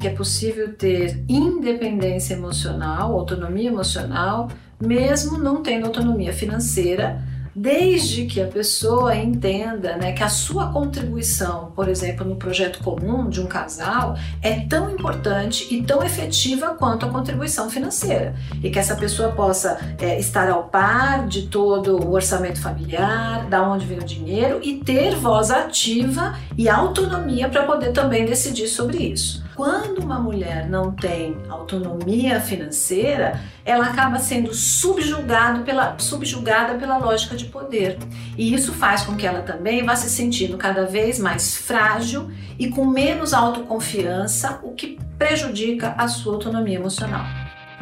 [0.00, 4.48] Que é possível ter independência emocional, autonomia emocional,
[4.80, 7.20] mesmo não tendo autonomia financeira
[7.60, 13.28] desde que a pessoa entenda né, que a sua contribuição, por exemplo, no projeto comum
[13.28, 18.34] de um casal, é tão importante e tão efetiva quanto a contribuição financeira.
[18.62, 23.62] E que essa pessoa possa é, estar ao par de todo o orçamento familiar, da
[23.62, 28.96] onde vem o dinheiro e ter voz ativa e autonomia para poder também decidir sobre
[29.02, 29.44] isso.
[29.60, 37.36] Quando uma mulher não tem autonomia financeira, ela acaba sendo subjugado pela, subjugada pela lógica
[37.36, 37.98] de poder.
[38.38, 42.70] E isso faz com que ela também vá se sentindo cada vez mais frágil e
[42.70, 47.26] com menos autoconfiança, o que prejudica a sua autonomia emocional.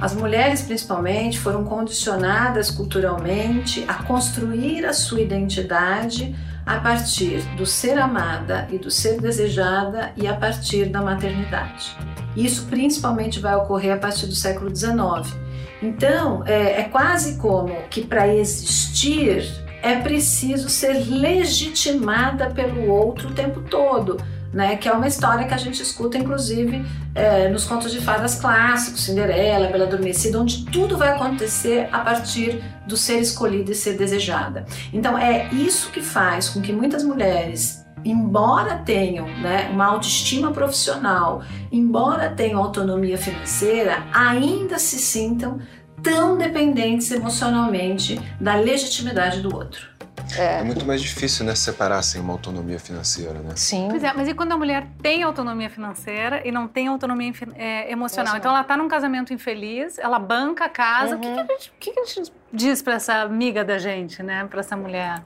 [0.00, 6.34] As mulheres, principalmente, foram condicionadas culturalmente a construir a sua identidade
[6.68, 11.96] a partir do ser amada e do ser desejada e a partir da maternidade.
[12.36, 15.34] Isso principalmente vai ocorrer a partir do século XIX.
[15.80, 19.48] Então, é, é quase como que para existir
[19.82, 24.18] é preciso ser legitimada pelo outro o tempo todo
[24.52, 24.76] né?
[24.76, 26.84] Que é uma história que a gente escuta, inclusive,
[27.14, 32.62] é, nos contos de fadas clássicos, Cinderela, Bela Adormecida, onde tudo vai acontecer a partir
[32.86, 34.66] do ser escolhido e ser desejada.
[34.92, 41.42] Então é isso que faz com que muitas mulheres embora tenham né, uma autoestima profissional,
[41.70, 45.58] embora tenham autonomia financeira, ainda se sintam
[46.02, 49.97] tão dependentes emocionalmente da legitimidade do outro.
[50.36, 50.60] É.
[50.60, 53.52] é muito mais difícil, né, separar sem uma autonomia financeira, né?
[53.56, 53.88] Sim.
[53.90, 57.90] Pois é, mas e quando a mulher tem autonomia financeira e não tem autonomia é,
[57.90, 58.36] emocional?
[58.36, 61.14] Então ela tá num casamento infeliz, ela banca a casa.
[61.14, 61.18] Uhum.
[61.18, 64.22] O que, que, a gente, que, que a gente diz para essa amiga da gente,
[64.22, 65.22] né, para essa mulher?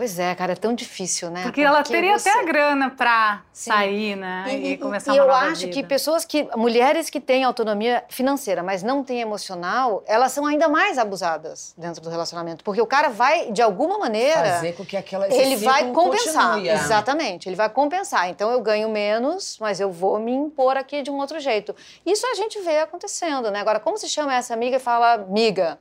[0.00, 1.42] Pois é, cara, é tão difícil, né?
[1.42, 2.30] Porque, Porque ela teria você...
[2.30, 4.46] até a grana para sair, né?
[4.48, 5.72] E, e começar e uma eu acho vida.
[5.74, 6.48] que pessoas que.
[6.56, 12.00] Mulheres que têm autonomia financeira, mas não têm emocional, elas são ainda mais abusadas dentro
[12.00, 12.64] do relacionamento.
[12.64, 14.54] Porque o cara vai, de alguma maneira.
[14.54, 15.30] Fazer com que aquela.
[15.30, 16.54] Ele vai compensar.
[16.54, 16.70] Continue.
[16.70, 17.46] Exatamente.
[17.50, 18.30] Ele vai compensar.
[18.30, 21.76] Então eu ganho menos, mas eu vou me impor aqui de um outro jeito.
[22.06, 23.60] Isso a gente vê acontecendo, né?
[23.60, 25.78] Agora, como se chama essa amiga e fala, amiga,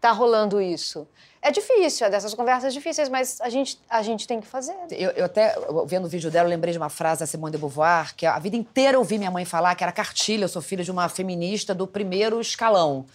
[0.00, 1.06] tá rolando isso?
[1.40, 4.74] É difícil, é dessas conversas difíceis, mas a gente, a gente tem que fazer.
[4.90, 5.54] Eu, eu até,
[5.86, 8.56] vendo o vídeo dela, lembrei de uma frase da Simone de Beauvoir, que a vida
[8.56, 10.44] inteira eu ouvi minha mãe falar, que era cartilha.
[10.44, 13.06] Eu sou filha de uma feminista do primeiro escalão.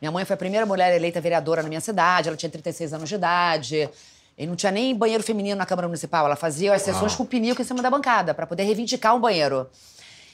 [0.00, 3.08] Minha mãe foi a primeira mulher eleita vereadora na minha cidade, ela tinha 36 anos
[3.08, 3.88] de idade.
[4.36, 6.24] E não tinha nem banheiro feminino na Câmara Municipal.
[6.24, 9.68] Ela fazia as sessões com pinico em cima da bancada, para poder reivindicar um banheiro.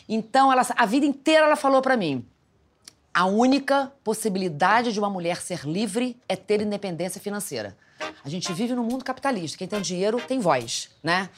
[0.09, 2.27] Então, ela, a vida inteira ela falou para mim:
[3.15, 7.77] a única possibilidade de uma mulher ser livre é ter independência financeira.
[8.25, 9.57] A gente vive num mundo capitalista.
[9.57, 11.31] Quem tem dinheiro tem voz, né?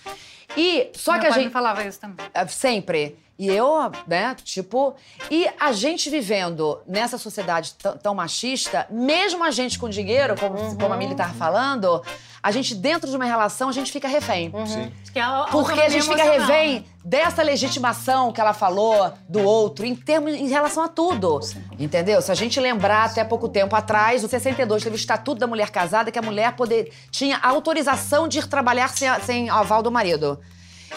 [0.56, 2.26] E só Meu que a gente falava isso também.
[2.35, 3.18] É, sempre.
[3.38, 3.74] E eu,
[4.06, 4.94] né, tipo.
[5.30, 10.76] E a gente vivendo nessa sociedade tão machista, mesmo a gente com dinheiro, como, uhum.
[10.76, 12.02] como a Mili tava falando,
[12.42, 14.50] a gente, dentro de uma relação, a gente fica refém.
[14.54, 14.66] Uhum.
[14.66, 14.92] Sim.
[15.14, 20.32] É Porque a gente fica refém dessa legitimação que ela falou do outro, em termos,
[20.32, 21.42] em relação a tudo.
[21.42, 21.62] Sim.
[21.78, 22.22] Entendeu?
[22.22, 25.70] Se a gente lembrar até pouco tempo atrás, o 62 teve o Estatuto da Mulher
[25.70, 30.36] Casada, que a mulher poder, tinha autorização de ir trabalhar sem, sem aval do marido.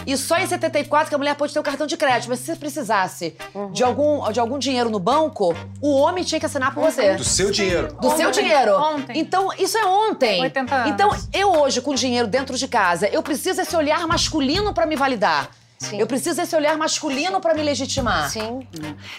[0.05, 2.29] E só em 74 que a mulher pode ter o cartão de crédito.
[2.29, 3.71] Mas se você precisasse uhum.
[3.71, 7.15] de, algum, de algum dinheiro no banco, o homem tinha que assinar por você.
[7.15, 7.87] Do seu dinheiro.
[7.93, 8.75] Do ontem, seu dinheiro.
[8.75, 9.19] Ontem.
[9.19, 10.41] Então, isso é ontem.
[10.41, 10.91] 80 anos.
[10.91, 14.95] Então, eu hoje, com dinheiro dentro de casa, eu preciso desse olhar masculino para me
[14.95, 15.49] validar.
[15.79, 15.97] Sim.
[15.97, 18.29] Eu preciso desse olhar masculino para me legitimar.
[18.29, 18.67] Sim.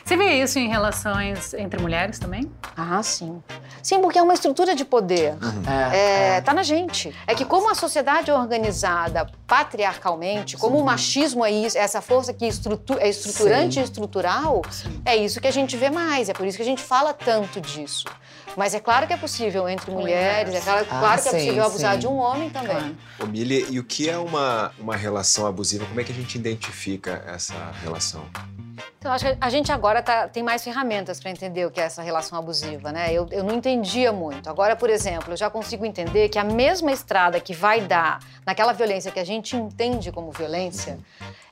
[0.05, 2.53] Você vê isso em relações entre mulheres também?
[2.77, 3.42] Ah, sim.
[3.83, 5.33] Sim, porque é uma estrutura de poder.
[5.42, 5.62] Uhum.
[5.90, 7.16] É, é, tá na gente.
[7.27, 10.83] É que como a sociedade é organizada patriarcalmente, como sim.
[10.83, 13.81] o machismo é isso, essa força que estrutu é estruturante sim.
[13.81, 15.01] e estrutural, sim.
[15.07, 16.29] é isso que a gente vê mais.
[16.29, 18.05] É por isso que a gente fala tanto disso.
[18.56, 21.64] Mas é claro que é possível entre mulheres, é claro, ah, claro que é possível
[21.64, 22.70] abusar de um homem também.
[22.70, 22.96] Claro.
[23.20, 25.86] Ô, Mili, e o que é uma, uma relação abusiva?
[25.86, 28.24] Como é que a gente identifica essa relação?
[28.98, 31.84] Então, acho que a gente agora tá, tem mais ferramentas para entender o que é
[31.84, 33.12] essa relação abusiva, né?
[33.12, 34.48] Eu, eu não entendia muito.
[34.48, 38.72] Agora, por exemplo, eu já consigo entender que a mesma estrada que vai dar naquela
[38.72, 40.98] violência que a gente entende como violência,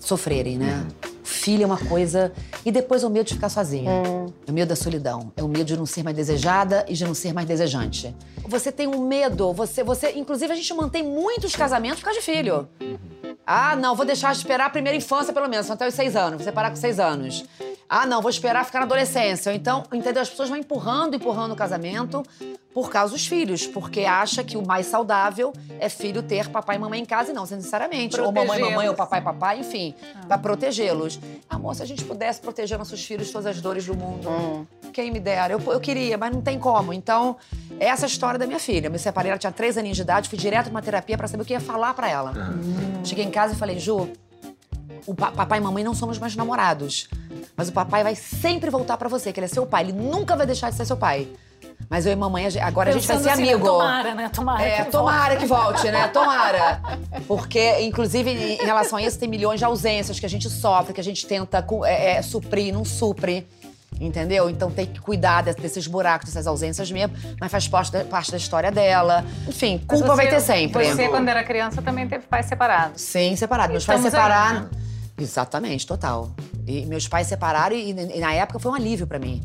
[0.00, 0.86] sofrerem, né?
[1.22, 2.32] Filho é uma coisa.
[2.64, 3.90] E depois é o medo de ficar sozinha.
[4.46, 5.32] É o medo da solidão.
[5.36, 8.14] É o medo de não ser mais desejada e de não ser mais desejante.
[8.46, 10.12] Você tem um medo, você, você.
[10.12, 12.68] Inclusive, a gente mantém muitos casamentos por causa de filho.
[13.46, 16.36] Ah, não, vou deixar de esperar a primeira infância, pelo menos, até os seis anos.
[16.36, 17.44] Vou separar com seis anos.
[17.88, 19.50] Ah, não, vou esperar ficar na adolescência.
[19.50, 20.22] Ou Então, entendeu?
[20.22, 22.22] As pessoas vão empurrando, empurrando o casamento
[22.72, 26.78] por causa dos filhos, porque acha que o mais saudável é filho ter papai e
[26.78, 28.20] mamãe em casa, e não necessariamente.
[28.20, 29.94] Ou mamãe, mamãe, ou papai, papai, enfim,
[30.26, 31.20] pra protegê-los.
[31.48, 35.12] Amor, se a gente pudesse proteger nossos filhos de todas as dores do mundo, quem
[35.12, 35.52] me dera.
[35.52, 36.92] Eu, eu queria, mas não tem como.
[36.92, 37.36] Então,
[37.78, 38.88] essa é a história da minha filha.
[38.88, 41.44] Eu me separei, ela tinha três aninhos de idade, fui direto numa terapia pra saber
[41.44, 42.32] o que ia falar pra ela.
[43.04, 44.08] Cheguei em casa e falei, Ju,
[45.06, 47.08] o pa- papai e mamãe não somos mais namorados.
[47.56, 49.84] Mas o papai vai sempre voltar pra você, que ele é seu pai.
[49.84, 51.28] Ele nunca vai deixar de ser seu pai.
[51.90, 53.66] Mas eu e mamãe, agora a gente vai ser Pensando assim, amigo.
[53.66, 54.28] Tomara, né?
[54.30, 54.62] Tomara.
[54.62, 56.08] É, que tomara que volte, né?
[56.08, 56.80] Tomara.
[57.26, 61.00] Porque, inclusive, em relação a isso, tem milhões de ausências que a gente sofre, que
[61.00, 63.46] a gente tenta é, é, suprir, não supre.
[64.00, 64.50] Entendeu?
[64.50, 68.28] Então tem que cuidar de- desses buracos, dessas ausências mesmo, mas faz parte da, parte
[68.32, 69.24] da história dela.
[69.46, 70.84] Enfim, culpa vai você- ter sempre.
[70.92, 73.00] Você, quando era criança, também teve pais separados.
[73.00, 73.70] Sim, separado.
[73.70, 74.60] Meus pais Estamos aí, separaram.
[74.62, 74.70] né?
[75.16, 76.34] Exatamente, total.
[76.66, 79.40] E meus pais separaram e, e na época foi um alívio pra mim.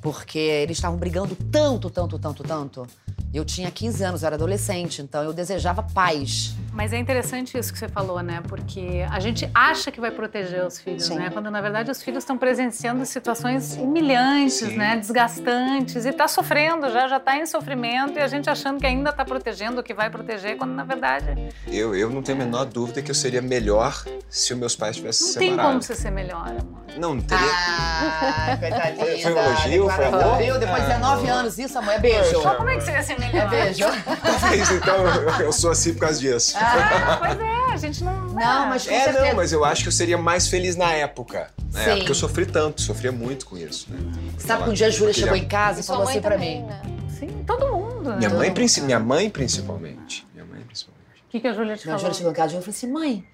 [0.00, 2.86] Porque eles estavam brigando tanto, tanto, tanto, tanto.
[3.32, 6.54] Eu tinha 15 anos, eu era adolescente, então eu desejava paz.
[6.72, 8.42] Mas é interessante isso que você falou, né?
[8.48, 11.16] Porque a gente acha que vai proteger os filhos, Sim.
[11.16, 11.30] né?
[11.30, 14.76] Quando na verdade os filhos estão presenciando situações humilhantes, Sim.
[14.76, 14.96] né?
[14.96, 19.12] Desgastantes e tá sofrendo já, já tá em sofrimento e a gente achando que ainda
[19.12, 23.02] tá protegendo, que vai proteger, quando na verdade Eu, eu não tenho a menor dúvida
[23.02, 25.84] que eu seria melhor se os meus pais tivessem não se tem como separado.
[25.84, 26.80] você ser melhor, amor.
[26.96, 27.44] Não, não teria.
[27.52, 29.22] Ah, coitadinha.
[29.22, 29.90] Foi- um elogio?
[29.90, 30.36] Foi amor?
[30.38, 30.58] Viu?
[30.58, 30.94] Depois de Ah.
[30.96, 32.42] 19 anos, isso, amor, é beijo.
[32.42, 33.42] Só como é que você ia ser melhor?
[33.44, 33.84] É beijo.
[34.22, 34.96] Talvez, então
[35.40, 36.56] eu- sou assim por causa disso.
[36.58, 38.12] Ah, pois é, a gente não.
[38.28, 39.26] Não, mas com É, certeza.
[39.26, 41.50] não, mas eu acho que eu seria mais feliz na época.
[41.72, 41.90] Na Sim.
[41.90, 43.86] época eu sofri tanto, sofria muito com isso.
[43.90, 43.98] Né?
[44.38, 46.62] Sabe que um dia a Júlia chegou em casa e falou assim pra mim.
[46.62, 46.80] né?
[47.18, 48.10] Sim, todo mundo.
[48.10, 48.16] Né?
[48.16, 50.26] Minha mãe, princi- minha mãe principalmente.
[50.32, 51.00] Minha mãe principalmente.
[51.26, 52.00] O que, que a Júlia te Não, a falou?
[52.12, 53.24] Júlia chegou em casa e eu falei assim, mãe,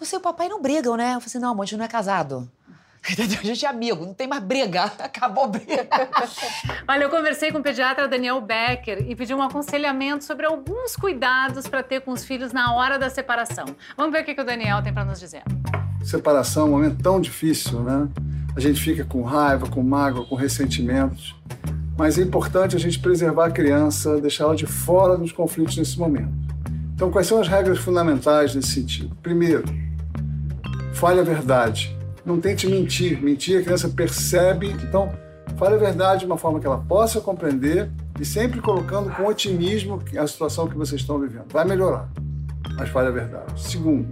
[0.00, 1.08] você e o papai não brigam, né?
[1.14, 2.50] Eu falei assim, não, amor, a gente não é casado.
[3.10, 3.38] Entendeu?
[3.40, 4.84] A gente é amigo, não tem mais briga.
[4.98, 5.86] Acabou a briga.
[6.88, 11.68] Olha, eu conversei com o pediatra Daniel Becker e pedi um aconselhamento sobre alguns cuidados
[11.68, 13.66] para ter com os filhos na hora da separação.
[13.96, 15.42] Vamos ver o que, que o Daniel tem para nos dizer.
[16.02, 18.08] separação é um momento tão difícil, né?
[18.56, 21.34] A gente fica com raiva, com mágoa, com ressentimentos.
[21.96, 26.32] Mas é importante a gente preservar a criança, deixá-la de fora dos conflitos nesse momento.
[26.94, 29.14] Então, quais são as regras fundamentais nesse sentido?
[29.22, 29.64] Primeiro,
[30.94, 31.94] fale a verdade.
[32.26, 33.22] Não tente mentir.
[33.22, 34.68] Mentir a criança percebe.
[34.82, 35.12] Então,
[35.56, 37.88] fale a verdade de uma forma que ela possa compreender
[38.20, 41.46] e sempre colocando com otimismo a situação que vocês estão vivendo.
[41.52, 42.10] Vai melhorar,
[42.76, 43.62] mas fale a verdade.
[43.62, 44.08] Segundo,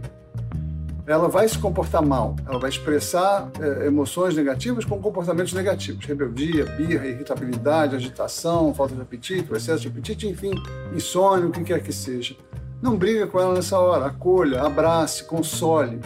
[1.07, 6.64] ela vai se comportar mal, ela vai expressar eh, emoções negativas com comportamentos negativos, rebeldia,
[6.64, 10.53] birra, irritabilidade, agitação, falta de apetite, excesso de apetite, enfim,
[10.94, 12.35] insônia, o que quer que seja.
[12.81, 16.00] Não briga com ela nessa hora, acolha, abrace, console.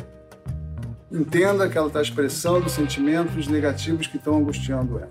[1.11, 5.11] Entenda que ela está expressando sentimentos negativos que estão angustiando ela.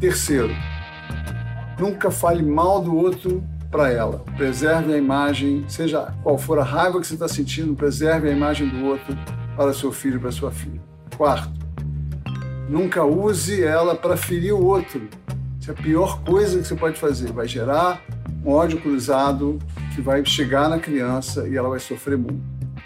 [0.00, 0.54] Terceiro,
[1.78, 4.24] nunca fale mal do outro para ela.
[4.36, 8.68] Preserve a imagem, seja qual for a raiva que você está sentindo, preserve a imagem
[8.68, 9.16] do outro
[9.56, 10.80] para seu filho e para sua filha.
[11.16, 11.58] Quarto,
[12.68, 15.08] Nunca use ela para ferir o outro.
[15.58, 17.32] Isso é a pior coisa que você pode fazer.
[17.32, 18.02] Vai gerar
[18.44, 19.58] um ódio cruzado
[19.94, 22.42] que vai chegar na criança e ela vai sofrer muito.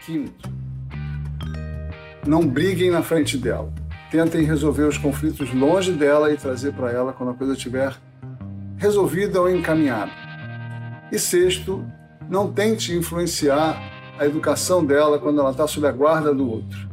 [0.07, 0.49] Quinto,
[2.27, 3.73] não briguem na frente dela.
[4.11, 7.95] Tentem resolver os conflitos longe dela e trazer para ela quando a coisa estiver
[8.77, 10.11] resolvida ou encaminhada.
[11.11, 11.85] E sexto,
[12.29, 13.81] não tente influenciar
[14.19, 16.89] a educação dela quando ela está sob a guarda do outro.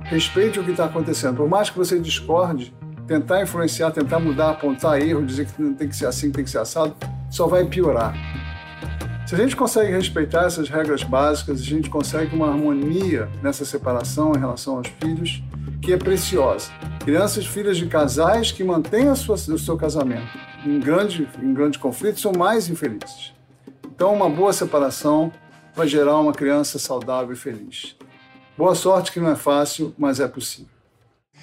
[0.00, 1.36] Respeite o que está acontecendo.
[1.36, 2.74] Por mais que você discorde,
[3.06, 6.58] tentar influenciar, tentar mudar, apontar erro, dizer que tem que ser assim, tem que ser
[6.58, 6.94] assado,
[7.30, 8.14] só vai piorar.
[9.32, 14.34] Se a gente consegue respeitar essas regras básicas, a gente consegue uma harmonia nessa separação
[14.36, 15.42] em relação aos filhos,
[15.80, 16.70] que é preciosa.
[17.02, 20.28] Crianças filhas de casais que mantêm a sua, o seu casamento
[20.66, 23.32] em grande, em grande conflito são mais infelizes.
[23.86, 25.32] Então, uma boa separação
[25.74, 27.96] vai gerar uma criança saudável e feliz.
[28.54, 30.71] Boa sorte, que não é fácil, mas é possível.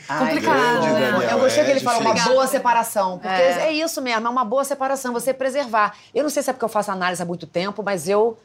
[0.09, 1.11] Ai, Complicado, eu, né?
[1.11, 3.19] eu, eu gostei É que ele falou uma boa separação.
[3.19, 3.67] Porque É.
[3.67, 3.71] é.
[3.71, 5.95] isso mesmo, é uma boa separação, você preservar.
[6.15, 8.35] Eu não sei se é porque eu faço análise há muito tempo, mas eu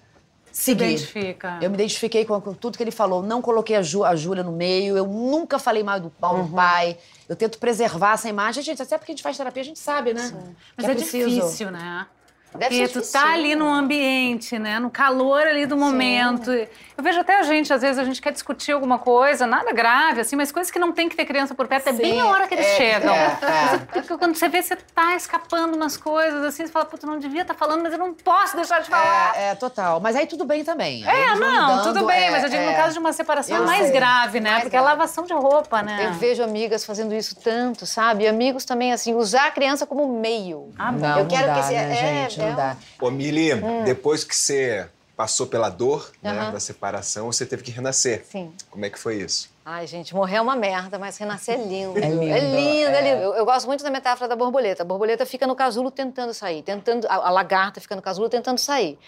[0.53, 0.85] segui.
[0.85, 1.59] Identifica.
[1.63, 3.23] Eu me identifiquei com, tudo que ele falou.
[3.23, 6.51] Não coloquei a, Ju, a Júlia no meio, eu nunca falei mal do, mal do
[6.55, 6.99] pai.
[7.27, 8.63] Eu tento preservar essa imagem.
[8.63, 10.33] Gente, até porque a gente faz terapia, a gente sabe, né?
[10.77, 11.31] Mas é, preciso.
[11.31, 12.07] difícil, né?
[12.55, 13.21] Deve Porque ser tu difícil.
[13.21, 14.79] tá ali no ambiente, né?
[14.79, 16.53] No calor ali do momento.
[16.53, 20.21] Eu vejo até a gente, às vezes, a gente quer discutir alguma coisa, nada grave,
[20.21, 21.89] assim, mas coisas que não tem que ter criança por perto.
[21.89, 23.13] É bem Sim, a hora que eles é, chegam.
[23.13, 23.79] é, é.
[23.93, 27.43] Porque Quando você vê, você tá escapando umas coisas, assim, você fala, puta, não devia
[27.43, 29.33] estar falando, mas eu não posso deixar de falar.
[29.37, 29.99] É, é, total.
[29.99, 31.05] Mas aí tudo bem também.
[31.09, 32.75] Aí É, não, lidando, tudo bem, é, mas eu digo no é.
[32.75, 33.93] caso de uma separação Eu é mais sei.
[33.93, 34.51] grave, né?
[34.51, 34.97] Mais Porque é grave.
[34.97, 36.07] lavação de roupa, né?
[36.07, 38.23] Eu vejo amigas fazendo isso tanto, sabe?
[38.23, 40.73] E amigos também, assim, usar a criança como meio.
[40.79, 40.93] Ah.
[40.93, 41.93] Não, Eu quero não dá, que esse- né,
[42.25, 42.77] é, gente, é não dá.
[43.01, 43.51] Ô, Mili,
[43.85, 48.25] depois que você passou pela dor né, da separação, você teve que renascer.
[48.29, 48.53] Sim.
[48.71, 49.49] Como é que foi isso?
[49.65, 51.97] Ai, gente, morrer é uma merda, mas renascer é lindo.
[52.03, 52.91] É lindo, é lindo.
[52.91, 53.01] é é.
[53.15, 53.23] lindo.
[53.23, 54.83] Eu, eu gosto muito da metáfora da borboleta.
[54.83, 58.59] A borboleta fica no casulo tentando sair, tentando, a, a lagarta fica no casulo tentando
[58.59, 58.99] sair.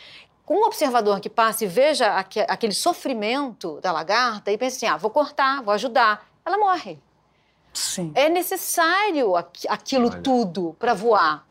[0.45, 4.87] Com um observador que passe e veja aque- aquele sofrimento da lagarta e pense assim,
[4.87, 6.99] ah, vou cortar, vou ajudar, ela morre.
[7.75, 8.13] Sim.
[8.15, 10.21] É necessário aqu- aquilo Olha.
[10.23, 11.46] tudo para voar.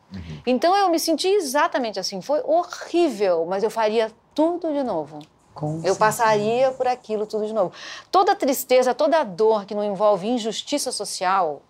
[0.46, 2.20] Então eu me senti exatamente assim.
[2.20, 5.18] Foi horrível, mas eu faria tudo de novo.
[5.54, 7.72] Com Eu passaria por aquilo tudo de novo.
[8.10, 11.62] Toda tristeza, toda dor que não envolve injustiça social,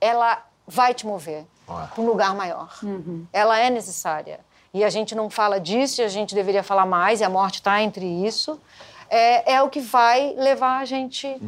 [0.00, 2.78] ela vai te mover para um lugar maior.
[3.32, 4.40] Ela é necessária.
[4.74, 7.54] E a gente não fala disso, e a gente deveria falar mais, e a morte
[7.56, 8.60] está entre isso.
[9.08, 11.40] É, é o que vai levar a gente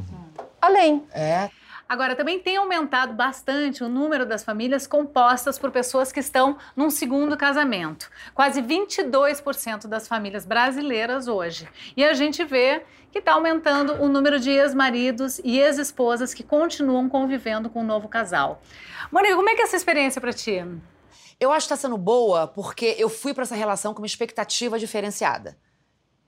[0.63, 1.05] além.
[1.13, 1.51] É,
[1.91, 6.89] Agora, também tem aumentado bastante o número das famílias compostas por pessoas que estão num
[6.89, 8.09] segundo casamento.
[8.33, 11.69] Quase 22% das famílias brasileiras hoje.
[11.97, 17.09] E a gente vê que está aumentando o número de ex-maridos e ex-esposas que continuam
[17.09, 18.63] convivendo com o novo casal.
[19.11, 20.65] Mônica, como é que é essa experiência para ti?
[21.41, 24.79] Eu acho que está sendo boa porque eu fui para essa relação com uma expectativa
[24.79, 25.59] diferenciada.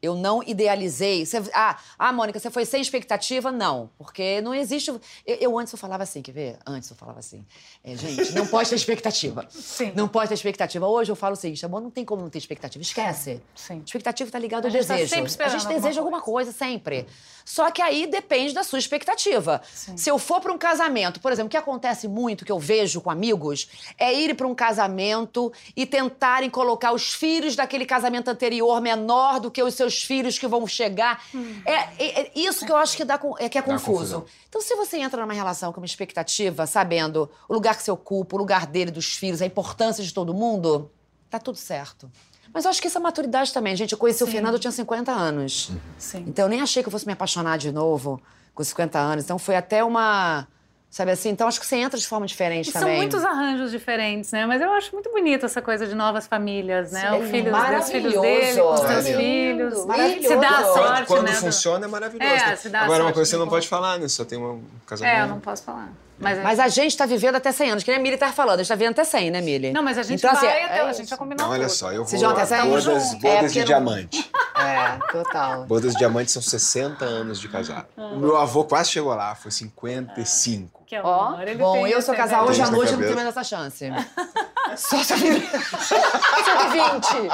[0.02, 1.24] Eu não idealizei.
[1.24, 3.52] Você- ah, ah, Mônica, você foi sem expectativa?
[3.52, 4.88] Não, porque não existe.
[4.90, 6.58] Eu, eu antes eu falava assim, quer ver?
[6.66, 7.46] Antes eu falava assim,
[7.84, 9.46] é, gente, não pode ter expectativa.
[9.48, 9.92] Sim.
[9.94, 10.86] Não pode ter expectativa.
[10.88, 12.82] Hoje eu falo o seguinte, amor, não tem como não ter expectativa.
[12.82, 13.40] Esquece.
[13.54, 13.82] Sim.
[13.86, 15.08] Expectativa está ligada ao tá desejo.
[15.08, 17.06] sempre a gente alguma deseja alguma coisa sempre.
[17.44, 19.60] Só que aí depende da sua expectativa.
[19.96, 23.00] Se eu for para um casamento, por exemplo, o que acontece muito, que eu vejo
[23.00, 28.80] com amigos, é ir para um casamento e tentarem colocar os filhos daquele casamento anterior
[28.80, 31.24] menor do que os seus filhos que vão chegar.
[31.64, 33.92] É, é- é isso que eu acho que, dá, é, que é Dá confuso.
[33.92, 34.24] confusão.
[34.48, 38.36] Então, se você entra numa relação com uma expectativa, sabendo o lugar que você ocupa,
[38.36, 40.90] o lugar dele, dos filhos, a importância de todo mundo,
[41.30, 42.10] tá tudo certo.
[42.52, 43.74] Mas eu acho que isso é maturidade também.
[43.74, 45.70] Gente, eu conheci o Fernando, eu tinha 50 anos.
[45.98, 46.24] Sim.
[46.26, 48.20] Então eu nem achei que eu fosse me apaixonar de novo
[48.54, 49.24] com 50 anos.
[49.24, 50.46] Então foi até uma.
[50.90, 51.30] Sabe assim?
[51.30, 52.98] Então acho que você entra de forma diferente E são também.
[52.98, 54.44] muitos arranjos diferentes, né?
[54.44, 57.00] Mas eu acho muito bonito essa coisa de novas famílias, né?
[57.12, 59.16] Sim, o filho dos filhos dele, com os É lindo.
[59.18, 59.86] filhos.
[59.86, 60.28] Maravilhoso.
[60.28, 61.32] Se dá a Quando- sorte, quando né?
[61.32, 62.30] do- funciona é maravilhoso.
[62.30, 62.56] É, né?
[62.56, 63.52] se dá Agora, uma coisa que você não bom.
[63.52, 64.06] pode falar, né?
[64.06, 65.16] Só tem um casamento.
[65.16, 65.90] É, eu não posso falar.
[66.22, 68.54] Mas, Mas a gente tá vivendo até 100 anos, que nem a Mili tá falando.
[68.60, 69.72] A gente tá vivendo até 100, né, Mili?
[69.72, 70.78] Não, mas a gente então, assim, vai até.
[70.78, 71.74] é a gente já combinou Não, olha tudo.
[71.74, 74.30] só, eu vou já a até saem bodas, bodas É, de não- diamante.
[74.54, 75.64] É, total.
[75.64, 77.86] Bodas de diamante são 60 anos de casado.
[77.96, 80.82] O meu avô quase chegou lá, foi 55.
[80.86, 83.16] Que Ó, amor, ele Bom, tem eu sou casar hoje à noite, eu não tenho
[83.16, 83.90] mais essa chance.
[84.76, 85.42] Só se eu vir.
[85.50, 87.28] 120.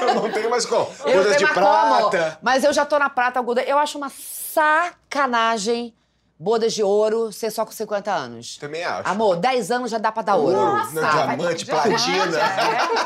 [0.00, 0.88] Eu não tenho mais como.
[1.04, 2.38] Eu Bodas tenho de mais como, prata.
[2.40, 3.62] Mas eu já tô na prata aguda.
[3.62, 5.94] Eu acho uma sacanagem
[6.38, 8.56] bodas de ouro ser só com 50 anos.
[8.58, 9.08] Também acho.
[9.08, 10.56] Amor, 10 anos já dá pra dar ouro.
[10.58, 11.96] Ouro, não, diamante, platina.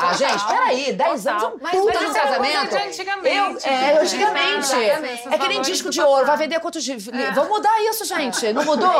[0.01, 2.75] Ah, gente, peraí, 10 anos é um Mas- puta mas no casamento.
[2.75, 3.35] antigamente,
[3.67, 4.57] Eu, é, antigamente.
[4.75, 5.27] Exatamente.
[5.33, 6.83] É que nem disco de ouro, vai vender quantos...
[6.83, 6.95] de-
[7.33, 8.51] Vamos mudar isso, gente.
[8.53, 8.91] Não mudou?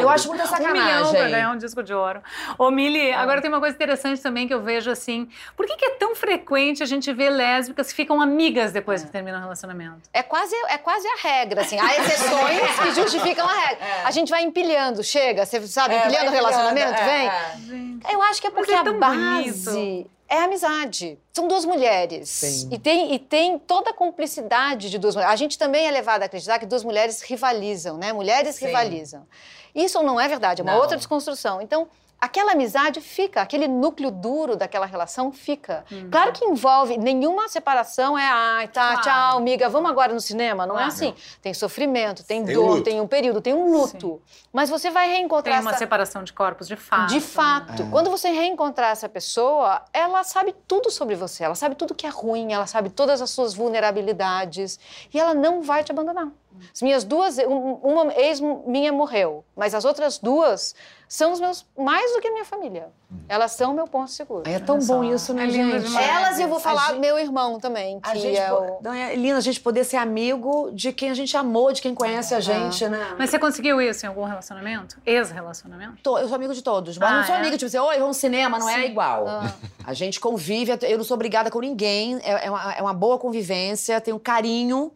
[0.00, 1.30] Eu acho muita Um milhão pra sacanagem.
[1.30, 2.20] ganhar um disco de ouro.
[2.58, 5.28] Ô, Mili, agora tem uma coisa interessante também que eu vejo assim.
[5.56, 9.10] Por que, que é tão frequente a gente ver lésbicas que ficam amigas depois que
[9.10, 10.00] terminam o relacionamento?
[10.12, 11.78] É quase, é quase a regra, assim.
[11.78, 13.86] Há exceções que justificam a regra.
[14.04, 18.00] A gente vai empilhando, chega, você sabe, É, empilhando o relacionamento, é, vem.
[18.10, 20.10] Eu acho que é porque é a base bonito.
[20.28, 21.18] é a amizade.
[21.32, 22.28] São duas mulheres.
[22.28, 22.68] Sim.
[22.72, 25.32] E tem, e tem toda a cumplicidade de duas mulheres.
[25.32, 28.12] A gente também é levado a acreditar que duas mulheres rivalizam, né?
[28.12, 28.66] Mulheres Sim.
[28.66, 29.26] rivalizam.
[29.74, 30.80] Isso não é verdade, é uma Não.
[30.80, 31.60] outra desconstrução.
[31.62, 31.88] Então,
[32.22, 35.84] aquela amizade fica, aquele núcleo duro daquela relação fica.
[36.10, 39.00] Claro que envolve, nenhuma separação é, ai, tá, Claro.
[39.02, 40.64] tchau, amiga, vamos agora no cinema.
[40.64, 40.92] Não é Claro.
[40.94, 41.14] assim.
[41.42, 42.84] Tem sofrimento, tem, Tem dor, luto.
[42.84, 44.22] tem um período, tem um luto.
[44.52, 45.78] Mas você vai reencontrar Tem uma essa...
[45.80, 47.08] separação de corpos de fato.
[47.08, 51.92] De fato, quando você reencontrar essa pessoa, ela sabe tudo sobre você, ela sabe tudo
[51.94, 54.78] que é ruim, ela sabe todas as suas vulnerabilidades
[55.12, 56.28] e ela não vai te abandonar.
[56.72, 60.74] As minhas duas, um- uma ex minha morreu, mas as outras duas
[61.08, 62.88] são os meus mais do que a minha família.
[63.28, 64.48] Elas são meu ponto seguro.
[64.48, 66.02] É tão bom isso, né, É lindo gente?
[66.02, 68.78] Elas e eu vou A falar gente- meu irmão também, A que gente, é o...
[68.82, 71.94] não, é lindo a gente poder ser amigo de quem a gente amou, de quem
[71.94, 73.14] conhece a gente, né?
[73.18, 74.96] Mas você conseguiu isso em algum relacionamento?
[75.04, 76.02] Ex-relacionamento?
[76.02, 77.38] To- Eu sou amigo de todos, mas Ah, não sou é?
[77.38, 78.86] amiga, tipo assim, oi, vamos ao cinema, não é Sim.
[78.86, 79.28] igual.
[79.28, 79.52] Ah.
[79.84, 83.18] A gente convive, eu não sou obrigada com ninguém, é, é uma, é uma boa
[83.18, 84.90] convivência, tenho carinho,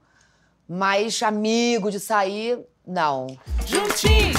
[0.69, 3.27] mas amigo de sair, não.
[3.67, 4.37] Juntinhos!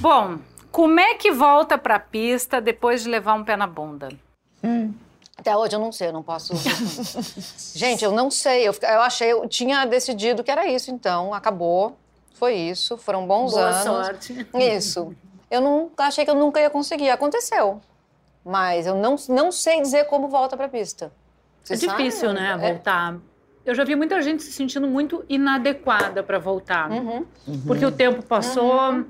[0.00, 0.38] Bom,
[0.70, 4.08] como é que volta pra pista depois de levar um pé na bunda?
[5.36, 6.52] Até hoje eu não sei, eu não posso.
[7.74, 8.66] Gente, eu não sei.
[8.68, 11.96] Eu, eu achei, eu tinha decidido que era isso, então acabou.
[12.34, 12.96] Foi isso.
[12.96, 13.82] Foram bons Boa anos.
[13.84, 14.46] sorte.
[14.54, 15.14] Isso.
[15.50, 17.10] Eu não achei que eu nunca ia conseguir.
[17.10, 17.80] Aconteceu.
[18.44, 21.12] Mas eu não, não sei dizer como volta pra pista.
[21.62, 22.40] Você É difícil, sabe?
[22.40, 22.72] né, É.
[22.72, 23.16] voltar.
[23.68, 26.90] Eu já vi muita gente se sentindo muito inadequada pra voltar.
[26.90, 27.26] Uhum.
[27.66, 29.04] Porque o tempo passou,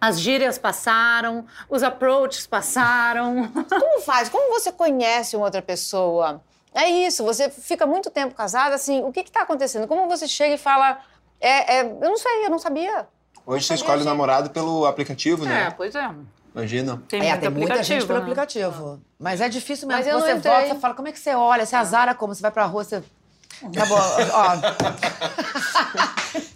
[0.00, 3.46] as gírias passaram, os approaches passaram.
[3.68, 4.30] Como faz?
[4.30, 6.40] Como você conhece uma outra pessoa?
[6.74, 9.86] É isso, você fica muito tempo casada, assim, o que está acontecendo?
[9.86, 10.98] Como você chega e fala,
[11.38, 13.06] é, é, eu não sei, eu não sabia.
[13.44, 15.74] Hoje você escolhe o namorado pelo aplicativo, É, né?
[15.76, 16.10] pois é.
[16.54, 17.02] Imagina.
[17.06, 18.22] Tem é, muito tem muita gente pelo né?
[18.22, 18.98] aplicativo.
[19.18, 19.98] Mas é difícil mesmo.
[19.98, 20.52] Mas eu não você entrei.
[20.54, 21.66] volta, você fala, como é que você olha?
[21.66, 22.34] Você azara como?
[22.34, 23.02] Você vai pra rua, você...
[23.62, 24.56] Acabou, ó.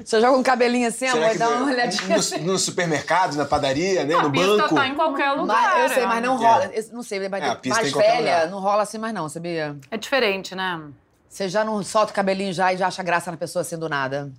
[0.04, 2.16] você joga um cabelinho assim, Será amor, dá uma olhadinha.
[2.38, 4.14] no, no supermercado, na padaria, né?
[4.14, 4.74] A no pista banco?
[4.74, 5.74] tá em qualquer lugar.
[5.74, 6.46] Mas, eu sei, mas não É.
[6.46, 6.70] rola.
[6.72, 8.50] eu Não sei, mas É, a pista mais velha, lugar.
[8.50, 9.76] não rola assim mais não, sabia?
[9.90, 10.80] É diferente, né?
[11.28, 13.88] Você já não solta o cabelinho já e já acha graça na pessoa assim do
[13.88, 14.30] nada.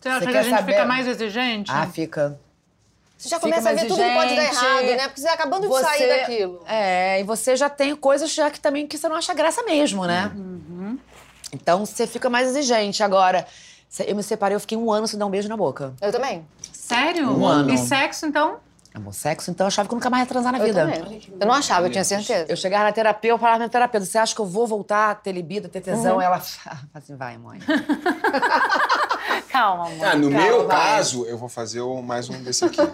[0.00, 0.72] Você acha Você que a gente saber?
[0.72, 1.70] fica mais exigente?
[1.72, 2.40] Ah, fica.
[3.16, 4.64] Você já Fica começa a ver tudo que pode dar exigente.
[4.64, 5.08] errado, né?
[5.08, 6.62] Porque você tá acabando de sair daquilo.
[6.66, 10.06] É, e você já tem coisas já que também que você não acha graça mesmo,
[10.06, 10.32] né?
[10.34, 10.98] Uhum.
[11.52, 13.02] Então você fica mais exigente.
[13.02, 13.46] Agora,
[14.06, 15.92] eu me separei, eu fiquei um ano sem dar um beijo na boca.
[16.00, 16.46] Eu também.
[16.72, 17.30] Sério?
[17.30, 17.72] Um ano.
[17.72, 18.58] E sexo, então?
[18.92, 20.80] Amor, sexo, então eu achava que eu nunca mais ia transar na Eu vida.
[20.84, 21.22] também.
[21.38, 22.46] Eu não achava, eu tinha certeza.
[22.48, 25.10] Eu chegava na terapia, eu falava na minha terapeuta, você acha que eu vou voltar
[25.10, 26.16] a ter libido, a ter tesão?
[26.16, 26.22] Uhum.
[26.22, 27.60] Ela fala assim, vai, mãe.
[29.48, 30.06] Calma, amor.
[30.06, 30.76] Ah, no Calma, meu vai.
[30.76, 32.78] caso, eu vou fazer o- mais um desse aqui.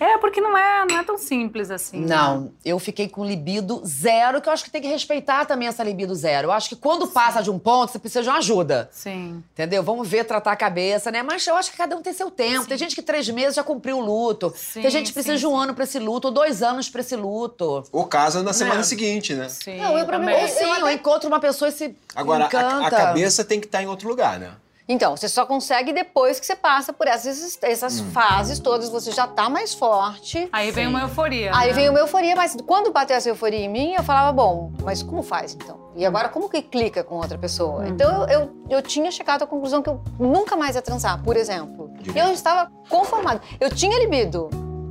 [0.00, 2.02] É, porque não é, não é tão simples assim.
[2.02, 2.14] né?
[2.14, 5.82] Não, eu fiquei com libido zero, que eu acho que tem que respeitar também essa
[5.82, 6.46] libido zero.
[6.46, 8.88] Eu acho que quando passa de um ponto, você precisa de uma ajuda.
[8.92, 9.42] Sim.
[9.54, 9.82] Entendeu?
[9.82, 11.24] Vamos ver, tratar a cabeça, né?
[11.24, 12.64] Mas eu acho que cada um tem seu tempo.
[12.68, 14.52] Tem gente que três meses já cumpriu o luto.
[14.56, 16.88] Sim, tem gente que precisa sim, de um ano pra esse luto, ou dois anos
[16.88, 17.84] pra esse luto.
[17.92, 18.84] Ou casa na semana É.
[18.84, 19.48] seguinte, né?
[19.48, 19.78] Sim.
[19.78, 20.32] Não, eu pra mim-.
[20.32, 23.86] Ou sim, eu encontro uma pessoa e se Agora, a, cabeça tem que estar em
[23.86, 24.52] outro lugar, né?
[24.88, 29.26] Então, você só consegue depois que você passa por essas, essas fases todas, você já
[29.26, 30.48] tá mais forte.
[30.50, 31.50] Aí vem uma euforia.
[31.54, 31.74] Aí né?
[31.74, 35.22] veio uma euforia, mas quando bateu essa euforia em mim, eu falava, bom, mas como
[35.22, 35.78] faz então?
[35.94, 37.86] E agora como que clica com outra pessoa?
[37.86, 41.36] Então eu, eu, eu tinha chegado à conclusão que eu nunca mais ia transar, por
[41.36, 41.92] exemplo.
[42.14, 43.42] E eu estava conformada.
[43.60, 44.48] Eu tinha libido,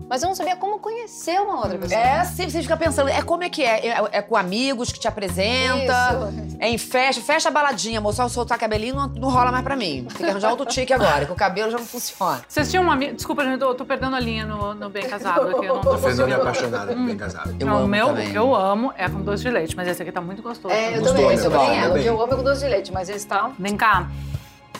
[0.09, 1.99] mas eu não sabia como conhecer uma outra pessoa.
[1.99, 3.87] É assim, você fica pensando, é como é que é?
[3.87, 6.57] É, é com amigos que te apresenta, Isso.
[6.59, 9.75] é em festa, fecha a baladinha, moço, só soltar cabelinho não, não rola mais pra
[9.75, 10.07] mim.
[10.09, 12.41] Tem que arranjar outro tique agora, que o cabelo já não funciona.
[12.47, 13.15] Vocês tinham um amigo.
[13.15, 15.65] Desculpa, gente, eu tô perdendo a linha no, no Bem Casado aqui.
[15.65, 16.41] Eu não tô A Fernanda é conseguindo.
[16.41, 17.55] apaixonada, bem casada.
[17.59, 18.27] Eu não, o meu, também.
[18.27, 20.73] o que eu amo é com doce de leite, mas esse aqui tá muito gostoso.
[20.73, 21.25] É, eu também.
[21.35, 21.87] Eu também.
[21.89, 23.51] O que eu amo é com doce de leite, mas esse tá...
[23.59, 24.07] Vem cá.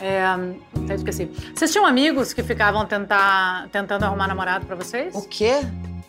[0.02, 0.24] É,
[0.84, 1.26] até esqueci.
[1.56, 5.16] Vocês tinham amigos que ficavam tentar, tentando arrumar namorado pra vocês?
[5.16, 5.62] O quê?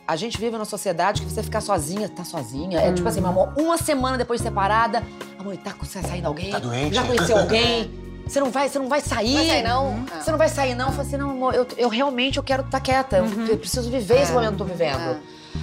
[0.07, 2.81] A gente vive numa sociedade que você ficar sozinha, tá sozinha.
[2.81, 5.03] É tipo assim, meu amor, uma semana depois de separada,
[5.39, 6.51] amor, tá com- saindo alguém?
[6.51, 6.95] Tá doente?
[6.95, 7.91] Já conheceu alguém?
[8.27, 9.35] Você não vai, você não vai sair?
[9.35, 10.05] Vai sair, não?
[10.13, 10.21] Ah.
[10.21, 10.87] Você não vai sair, não?
[10.87, 13.19] Eu falei assim, não, amor, eu, eu realmente eu quero estar quieta.
[13.19, 13.47] eu- Uhum.
[13.47, 14.35] Eu, preciso viver esse É.
[14.35, 14.99] momento que eu tô vivendo.
[15.01, 15.17] É.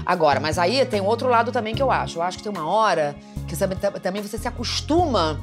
[0.05, 2.17] Agora, mas aí tem outro lado também que eu acho.
[2.19, 3.15] Eu acho que tem uma hora
[3.47, 3.55] que
[3.99, 5.39] também você se acostuma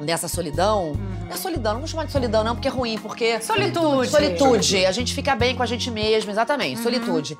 [0.00, 0.92] nessa solidão.
[1.26, 3.40] Não é solidão, não vou chamar de solidão, não, porque é ruim, porque.
[3.40, 4.10] Solitude.
[4.10, 4.86] Solitude.
[4.86, 6.76] A gente fica bem com a gente mesmo, exatamente.
[6.76, 6.82] Uhum.
[6.82, 7.38] Solitude.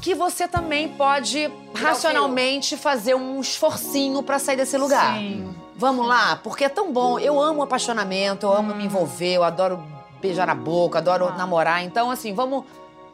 [0.00, 5.18] Que você também pode racionalmente fazer um esforcinho pra sair desse lugar.
[5.18, 5.54] Sim.
[5.76, 7.18] Vamos lá, porque é tão bom.
[7.18, 9.82] Eu amo apaixonamento, eu amo me envolver, eu adoro
[10.20, 11.82] beijar na boca, adoro namorar.
[11.84, 12.64] Então, assim, vamos,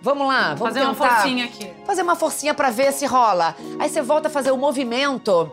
[0.01, 1.71] vamos lá, vamos Fazer uma forcinha aqui.
[1.85, 3.57] fazer uma forcinha pra ver se rola.
[3.79, 5.51] Aí você volta a fazer o movimento,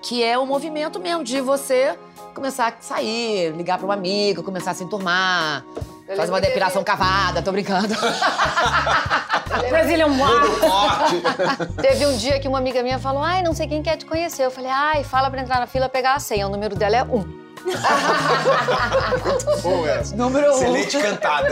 [0.00, 1.98] que é o movimento mesmo de você
[2.32, 5.64] começar a sair, ligar pra um amigo, começar a se enturmar,
[6.16, 7.94] fazer uma depilação cavada, tô brincando.
[9.68, 11.22] Brazilian Wild.
[11.80, 14.44] Teve um dia que uma amiga minha falou, ai, não sei quem quer te conhecer.
[14.44, 16.46] Eu falei, ai, fala pra entrar na fila pegar a senha.
[16.46, 17.41] O número dela é um.
[19.62, 20.16] Boa essa.
[20.16, 20.56] Número um.
[20.56, 21.48] Excelente cantada.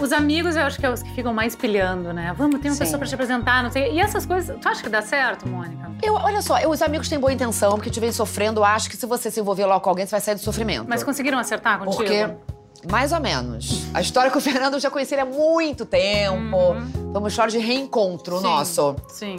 [0.00, 2.34] Os amigos, eu acho que é os que ficam mais pilhando, né?
[2.36, 2.84] Vamos, tem uma Sim.
[2.84, 3.92] pessoa pra te apresentar, não sei.
[3.92, 5.90] E essas coisas, tu acha que dá certo, Mônica?
[6.02, 8.90] Eu, olha só, eu- os amigos têm boa intenção, porque te vem sofrendo, eu acho
[8.90, 10.86] que se você se envolver logo com alguém, você vai sair do sofrimento.
[10.88, 11.96] Mas conseguiram acertar contigo?
[11.96, 12.28] Porque,
[12.90, 13.86] mais ou menos.
[13.94, 16.76] A história com o Fernando eu já conheci ele há muito tempo.
[17.12, 18.40] Foi uma história de reencontro Uhum.
[18.40, 18.46] Sim.
[18.46, 18.96] nosso.
[19.08, 19.36] Sim.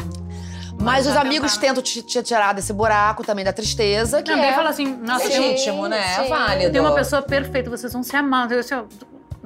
[0.79, 4.53] Mas os amigos tentam te, te tirar desse buraco também da tristeza, que daí é
[4.53, 6.25] fala assim, nossa, tem, legítimo, né?
[6.25, 6.71] É válido.
[6.71, 8.51] tem uma pessoa perfeita, vocês vão se amar.
[8.51, 8.75] Eu, assim,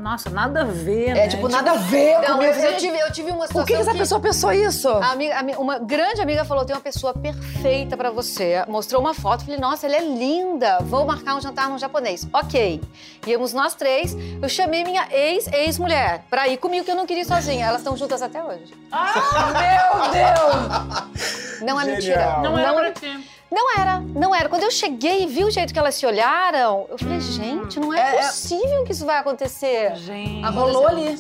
[0.01, 1.27] Nossa, nada a ver, É né?
[1.27, 2.53] tipo, nada a ver Não, comigo.
[2.53, 4.89] eu, eu tive, eu tive uma situação Por que, que essa pessoa pensou isso?
[4.89, 8.63] A amiga- a mi- uma grande amiga falou: tem uma pessoa perfeita pra você.
[8.67, 10.79] Mostrou uma foto, falei, nossa, ela é linda.
[10.81, 12.27] Vou marcar um jantar no japonês.
[12.33, 12.81] Ok.
[13.27, 14.15] Íamos nós três.
[14.41, 17.67] Eu chamei minha ex-ex-mulher pra ir comigo, que eu não queria ir sozinha.
[17.67, 18.73] Elas estão juntas até hoje.
[18.91, 21.61] Meu Deus!
[21.61, 21.95] Não é Genial.
[21.95, 22.37] mentira.
[22.41, 23.29] Não era pra ti.
[23.51, 24.47] Não era, não era.
[24.47, 27.93] Quando eu cheguei e vi o jeito que elas se olharam, eu falei, gente, não
[27.93, 29.95] é, É, é- possível que isso vai acontecer.
[29.97, 30.45] Gente.
[30.47, 31.17] Rolou ali.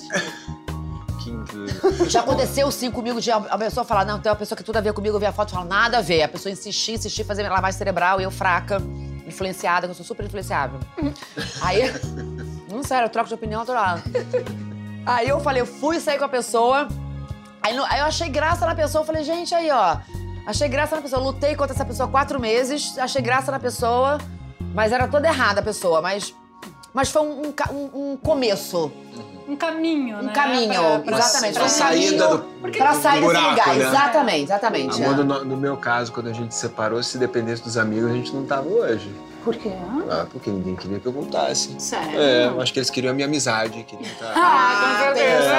[1.21, 2.09] Que incrível.
[2.09, 4.81] Já aconteceu sim comigo de a pessoa falar, não, tem uma pessoa que tudo a
[4.81, 6.23] ver comigo, eu vi a foto e falo, nada a ver.
[6.23, 8.81] A pessoa insistir, insistir, fazer lavagem cerebral e eu fraca,
[9.27, 10.79] influenciada, que eu sou super influenciável.
[11.61, 11.81] Aí,
[12.69, 14.03] não sério, eu troco de opinião toda hora.
[15.05, 16.87] Aí eu falei, eu fui sair com a pessoa,
[17.61, 19.97] aí, aí eu achei graça na pessoa, eu falei, gente, aí ó,
[20.45, 24.17] achei graça na pessoa, lutei contra essa pessoa quatro meses, achei graça na pessoa,
[24.73, 26.33] mas era toda errada a pessoa, mas,
[26.93, 28.91] mas foi um, um um- um começo.
[29.47, 30.33] Um caminho, Um né?
[30.33, 31.53] caminho, Pra- pra- exatamente.
[31.55, 33.67] pra um saída caminho do- pra do sair desse buraco, lugar.
[33.75, 33.83] né?
[33.87, 35.03] Exatamente, exatamente.
[35.03, 38.13] Amor, no, no meu caso, quando a gente se separou, se dependesse dos amigos, a
[38.13, 39.13] gente não tava hoje.
[39.43, 39.71] Por quê?
[40.09, 41.75] Ah, porque ninguém queria que eu voltasse.
[41.79, 42.19] Sério?
[42.19, 44.33] É, eu acho que eles queriam a minha amizade, queriam estar.
[44.35, 45.53] Ah, com certeza.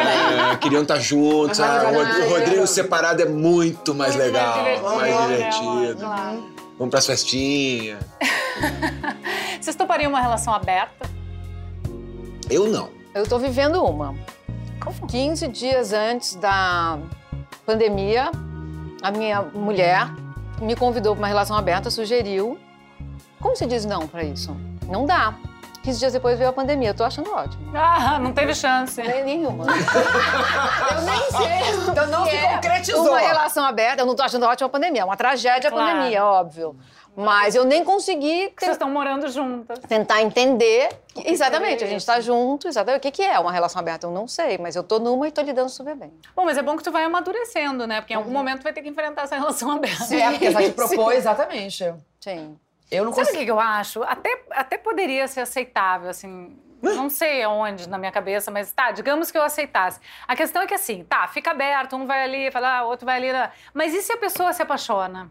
[0.52, 1.58] É, queriam estar juntos.
[1.58, 5.96] Mas ah, o Rodrigo separado é muito mais Muito legal, divertido, mais né, divertido.
[5.98, 6.52] Claro.
[6.78, 7.98] Vamos pras festinhas.
[9.60, 11.10] Vocês topariam uma relação aberta?
[12.48, 12.90] Eu não.
[13.14, 14.14] Eu tô vivendo uma.
[15.08, 16.98] 15 dias antes da
[17.64, 18.30] pandemia,
[19.02, 20.08] a minha mulher
[20.60, 22.58] me convidou para uma relação aberta, sugeriu.
[23.42, 24.56] Como se diz não para isso?
[24.88, 25.34] Não dá.
[25.82, 26.90] 15 dias depois veio a pandemia.
[26.90, 27.76] Eu tô achando ótimo.
[27.76, 29.02] Ah, não teve chance.
[29.02, 29.64] Nem- Nenhuma.
[29.66, 31.90] eu nem sei.
[31.90, 33.08] Então não que se é concretizou.
[33.08, 35.02] Uma relação aberta, eu não tô achando ótima a pandemia.
[35.02, 35.96] É uma tragédia a Claro.
[35.96, 36.76] pandemia, óbvio.
[37.16, 39.78] Mas eu nem consegui Vocês estão morando juntas.
[39.80, 40.88] tentar entender.
[41.14, 43.00] que- exatamente, a gente tá junto, exatamente.
[43.00, 44.06] O que, que é uma relação aberta?
[44.06, 46.10] Eu não sei, mas eu tô numa e tô lidando super bem.
[46.34, 48.00] Bom, mas é bom que tu vai amadurecendo, né?
[48.00, 50.14] Porque em algum momento tu vai ter que enfrentar essa relação aberta.
[50.14, 51.92] É, porque ela te propôs, exatamente.
[52.20, 52.56] Sim.
[52.92, 53.38] Eu não Sabe o consigo.
[53.38, 54.02] que que eu acho?
[54.04, 56.56] Até, até poderia ser aceitável, assim.
[56.82, 59.98] Não sei aonde na minha cabeça, mas tá, digamos que eu aceitasse.
[60.26, 63.32] A questão é que assim, tá, fica aberto, um vai ali, fala, outro vai ali.
[63.32, 63.50] né?
[63.72, 65.30] Mas e se a pessoa se apaixona?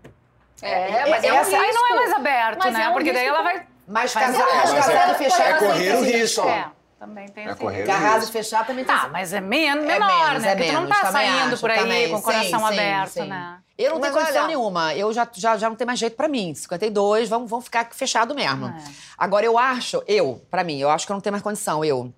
[0.62, 1.95] É, mas é um essa- Aí não é risco.
[1.95, 2.84] mais aberto, Mas né?
[2.84, 3.68] é um Porque daí risco ela vai.
[3.88, 6.47] Mas é- mas casado é- fechado é correr o risco.
[6.47, 6.66] É,
[7.02, 8.32] também tem É o Casado risco.
[8.32, 10.52] fechado também tem Tá, mas é men É menor, menos, né?
[10.52, 12.10] é Porque tu não menos, tá saindo acho, por aí também.
[12.12, 13.28] com o coração Sim, sim, aberto, sim.
[13.28, 13.58] né?
[13.76, 14.93] Eu não tenho Mas condição olha- nenhuma.
[14.93, 16.54] Eu já, já, já não tenho mais jeito pra mim.
[16.54, 18.68] 52, vamos, vamos ficar fechado mesmo.
[18.68, 18.84] É.
[19.18, 22.14] Agora, eu acho, eu, pra mim, eu acho que eu não tenho mais condição, eu.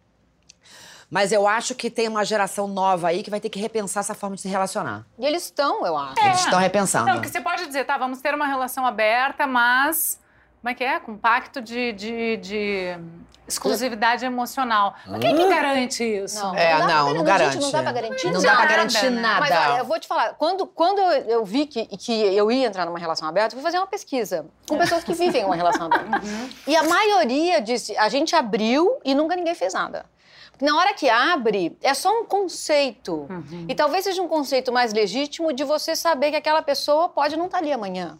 [1.09, 4.13] Mas eu acho que tem uma geração nova aí que vai ter que repensar essa
[4.13, 5.05] forma de se relacionar.
[5.17, 6.19] E eles estão, eu acho.
[6.19, 7.05] Eles estão repensando.
[7.05, 10.19] Não, porque você pode dizer, tá, vamos ter uma relação aberta, mas.
[10.64, 10.97] Como é que é?
[10.97, 12.97] Com pacto de, de, de
[13.45, 14.95] exclusividade emocional.
[15.05, 16.41] Mas quem que garante isso?
[16.41, 17.57] Não, É, não, não gente, garante.
[17.59, 19.39] não dá pra garantir Não dá pra nada, garantir nada.
[19.41, 22.66] Mas olha, eu vou te falar, quando, quando eu, eu vi que, que eu ia
[22.66, 25.88] entrar numa relação aberta, eu fui fazer uma pesquisa com pessoas que vivem uma relação
[25.88, 26.22] aberta.
[26.66, 30.05] E a maioria disse, a gente abriu e nunca ninguém fez nada.
[30.51, 33.28] Porque na hora que abre, é só um conceito.
[33.68, 37.47] E talvez seja um conceito mais legítimo de você saber que aquela pessoa pode não
[37.47, 38.18] estar ali amanhã.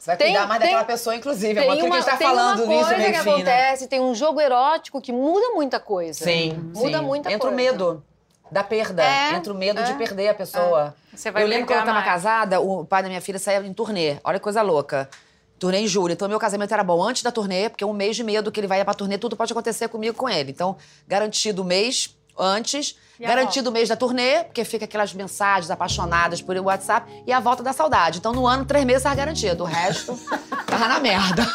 [0.00, 1.54] Você vai Tem- cuidar mais tem- daquela pessoa, inclusive.
[1.54, 1.74] Tem amor.
[1.76, 4.00] Tudo uma, que a gente tá tem falando uma nisso, coisa meio que acontece, tem
[4.00, 6.24] um jogo erótico que muda muita coisa.
[6.24, 7.04] Sim, Muda sim.
[7.04, 7.56] muita Entra o coisa.
[7.72, 8.02] medo
[8.50, 9.04] da perda.
[9.04, 10.94] É, Entra o medo de é, perder a pessoa.
[11.14, 12.06] Você vai eu lembro quando eu tava mais.
[12.06, 14.16] casada, o pai da minha filha saía em turnê.
[14.24, 15.06] Olha que coisa louca.
[15.58, 16.12] Turnê em julho.
[16.14, 18.66] Então, meu casamento era bom antes da turnê, porque um mês de medo que ele
[18.66, 20.50] vai pra turnê, tudo pode acontecer comigo com ele.
[20.50, 25.70] Então, garantido o mês antes, E garantido o mês da turnê, porque fica aquelas mensagens
[25.70, 28.18] apaixonadas por WhatsApp, e a volta da saudade.
[28.18, 29.64] Então, no ano, três meses tava garantido.
[29.64, 30.18] O resto,
[30.66, 31.46] tava na merda.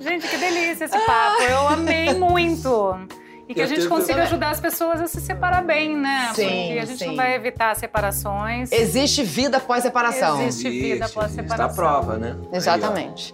[0.00, 1.42] Gente, que delícia esse papo.
[1.42, 2.96] Eu amei muito.
[3.48, 6.32] E que Eu a gente consiga ajudar as pessoas a se separar bem, né?
[6.34, 7.06] Sim, Porque a gente sim.
[7.06, 8.72] não vai evitar separações.
[8.72, 10.42] Existe vida após separação.
[10.42, 11.66] Existe vida após Está separação.
[11.70, 12.36] à prova, né?
[12.52, 13.32] Exatamente.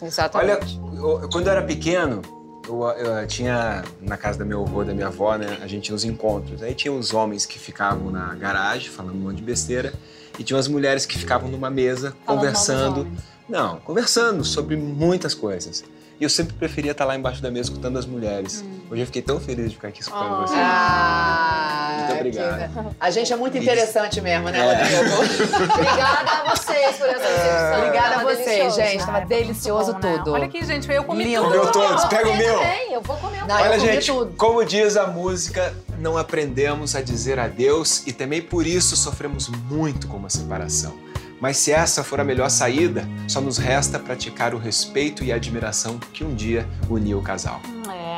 [0.00, 0.80] Olha, Exatamente.
[0.96, 2.22] eu- quando eu era pequeno,
[2.68, 5.58] eu, eu tinha na casa do meu avô, da minha avó, né?
[5.62, 6.62] A gente tinha os encontros.
[6.62, 9.92] Aí tinha os homens que ficavam na garagem falando um monte de besteira
[10.38, 13.08] e tinha as mulheres que ficavam numa mesa Falando conversando.
[13.48, 15.84] Não, conversando sobre muitas coisas.
[16.20, 18.62] E eu sempre preferia estar lá embaixo da mesa escutando as mulheres.
[18.64, 18.80] Hum.
[18.90, 20.40] Hoje eu fiquei tão feliz de ficar aqui escutando Oh.
[20.42, 20.60] vocês.
[20.62, 22.72] Ah, Muito obrigado.
[22.72, 25.00] que- A gente é muito interessante mesmo, né, É.
[25.02, 25.42] Rodrigo?
[25.74, 27.78] Obrigada a vocês por essa recepção.
[27.78, 28.98] Obrigada a vocês, gente.
[28.98, 29.98] Tava foi muito delicioso né?
[30.00, 30.32] tudo.
[30.32, 31.42] Olha aqui, gente, eu comi Lindo.
[31.42, 31.56] tudo.
[31.58, 32.54] Comeu todos, pega o meu.
[32.58, 34.32] Também, eu vou comer um Não, Olha, gente, tudo.
[34.36, 40.06] como diz a música, não aprendemos a dizer adeus e também por isso sofremos muito
[40.08, 40.94] com uma separação.
[41.40, 45.34] Mas se essa for a melhor saída, só nos resta praticar o respeito e a
[45.36, 47.60] admiração que um dia uniu o casal.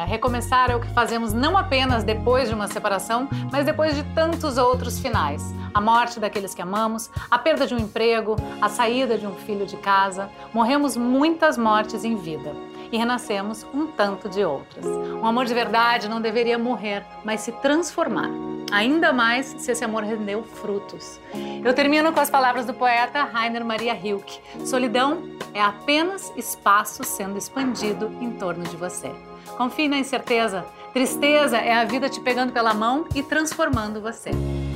[0.05, 4.03] É, recomeçar é o que fazemos não apenas depois de uma separação, mas depois de
[4.15, 5.55] tantos outros finais.
[5.73, 9.65] A morte daqueles que amamos, a perda de um emprego, a saída de um filho
[9.65, 10.29] de casa.
[10.53, 12.55] Morremos muitas mortes em vida
[12.93, 14.85] e renascemos um tanto de outras.
[14.85, 18.29] Um amor de verdade não deveria morrer, mas se transformar.
[18.71, 21.19] Ainda mais se esse amor rendeu frutos.
[21.65, 24.39] Eu termino com as palavras do poeta Rainer Maria Rilke.
[24.67, 25.23] Solidão
[25.55, 29.11] é apenas espaço sendo expandido em torno de você.
[29.57, 30.65] Confie na incerteza.
[30.93, 34.31] Tristeza é a vida te pegando pela mão e transformando você.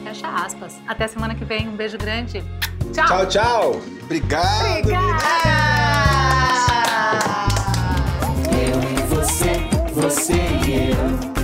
[0.04, 0.76] Fecha aspas.
[0.86, 1.68] Até semana que vem.
[1.68, 2.42] Um beijo grande.
[2.92, 3.06] Tchau.
[3.06, 3.80] Tchau, tchau.
[4.02, 4.88] Obrigado.
[8.50, 9.52] Eu e você,
[9.94, 11.37] você e eu.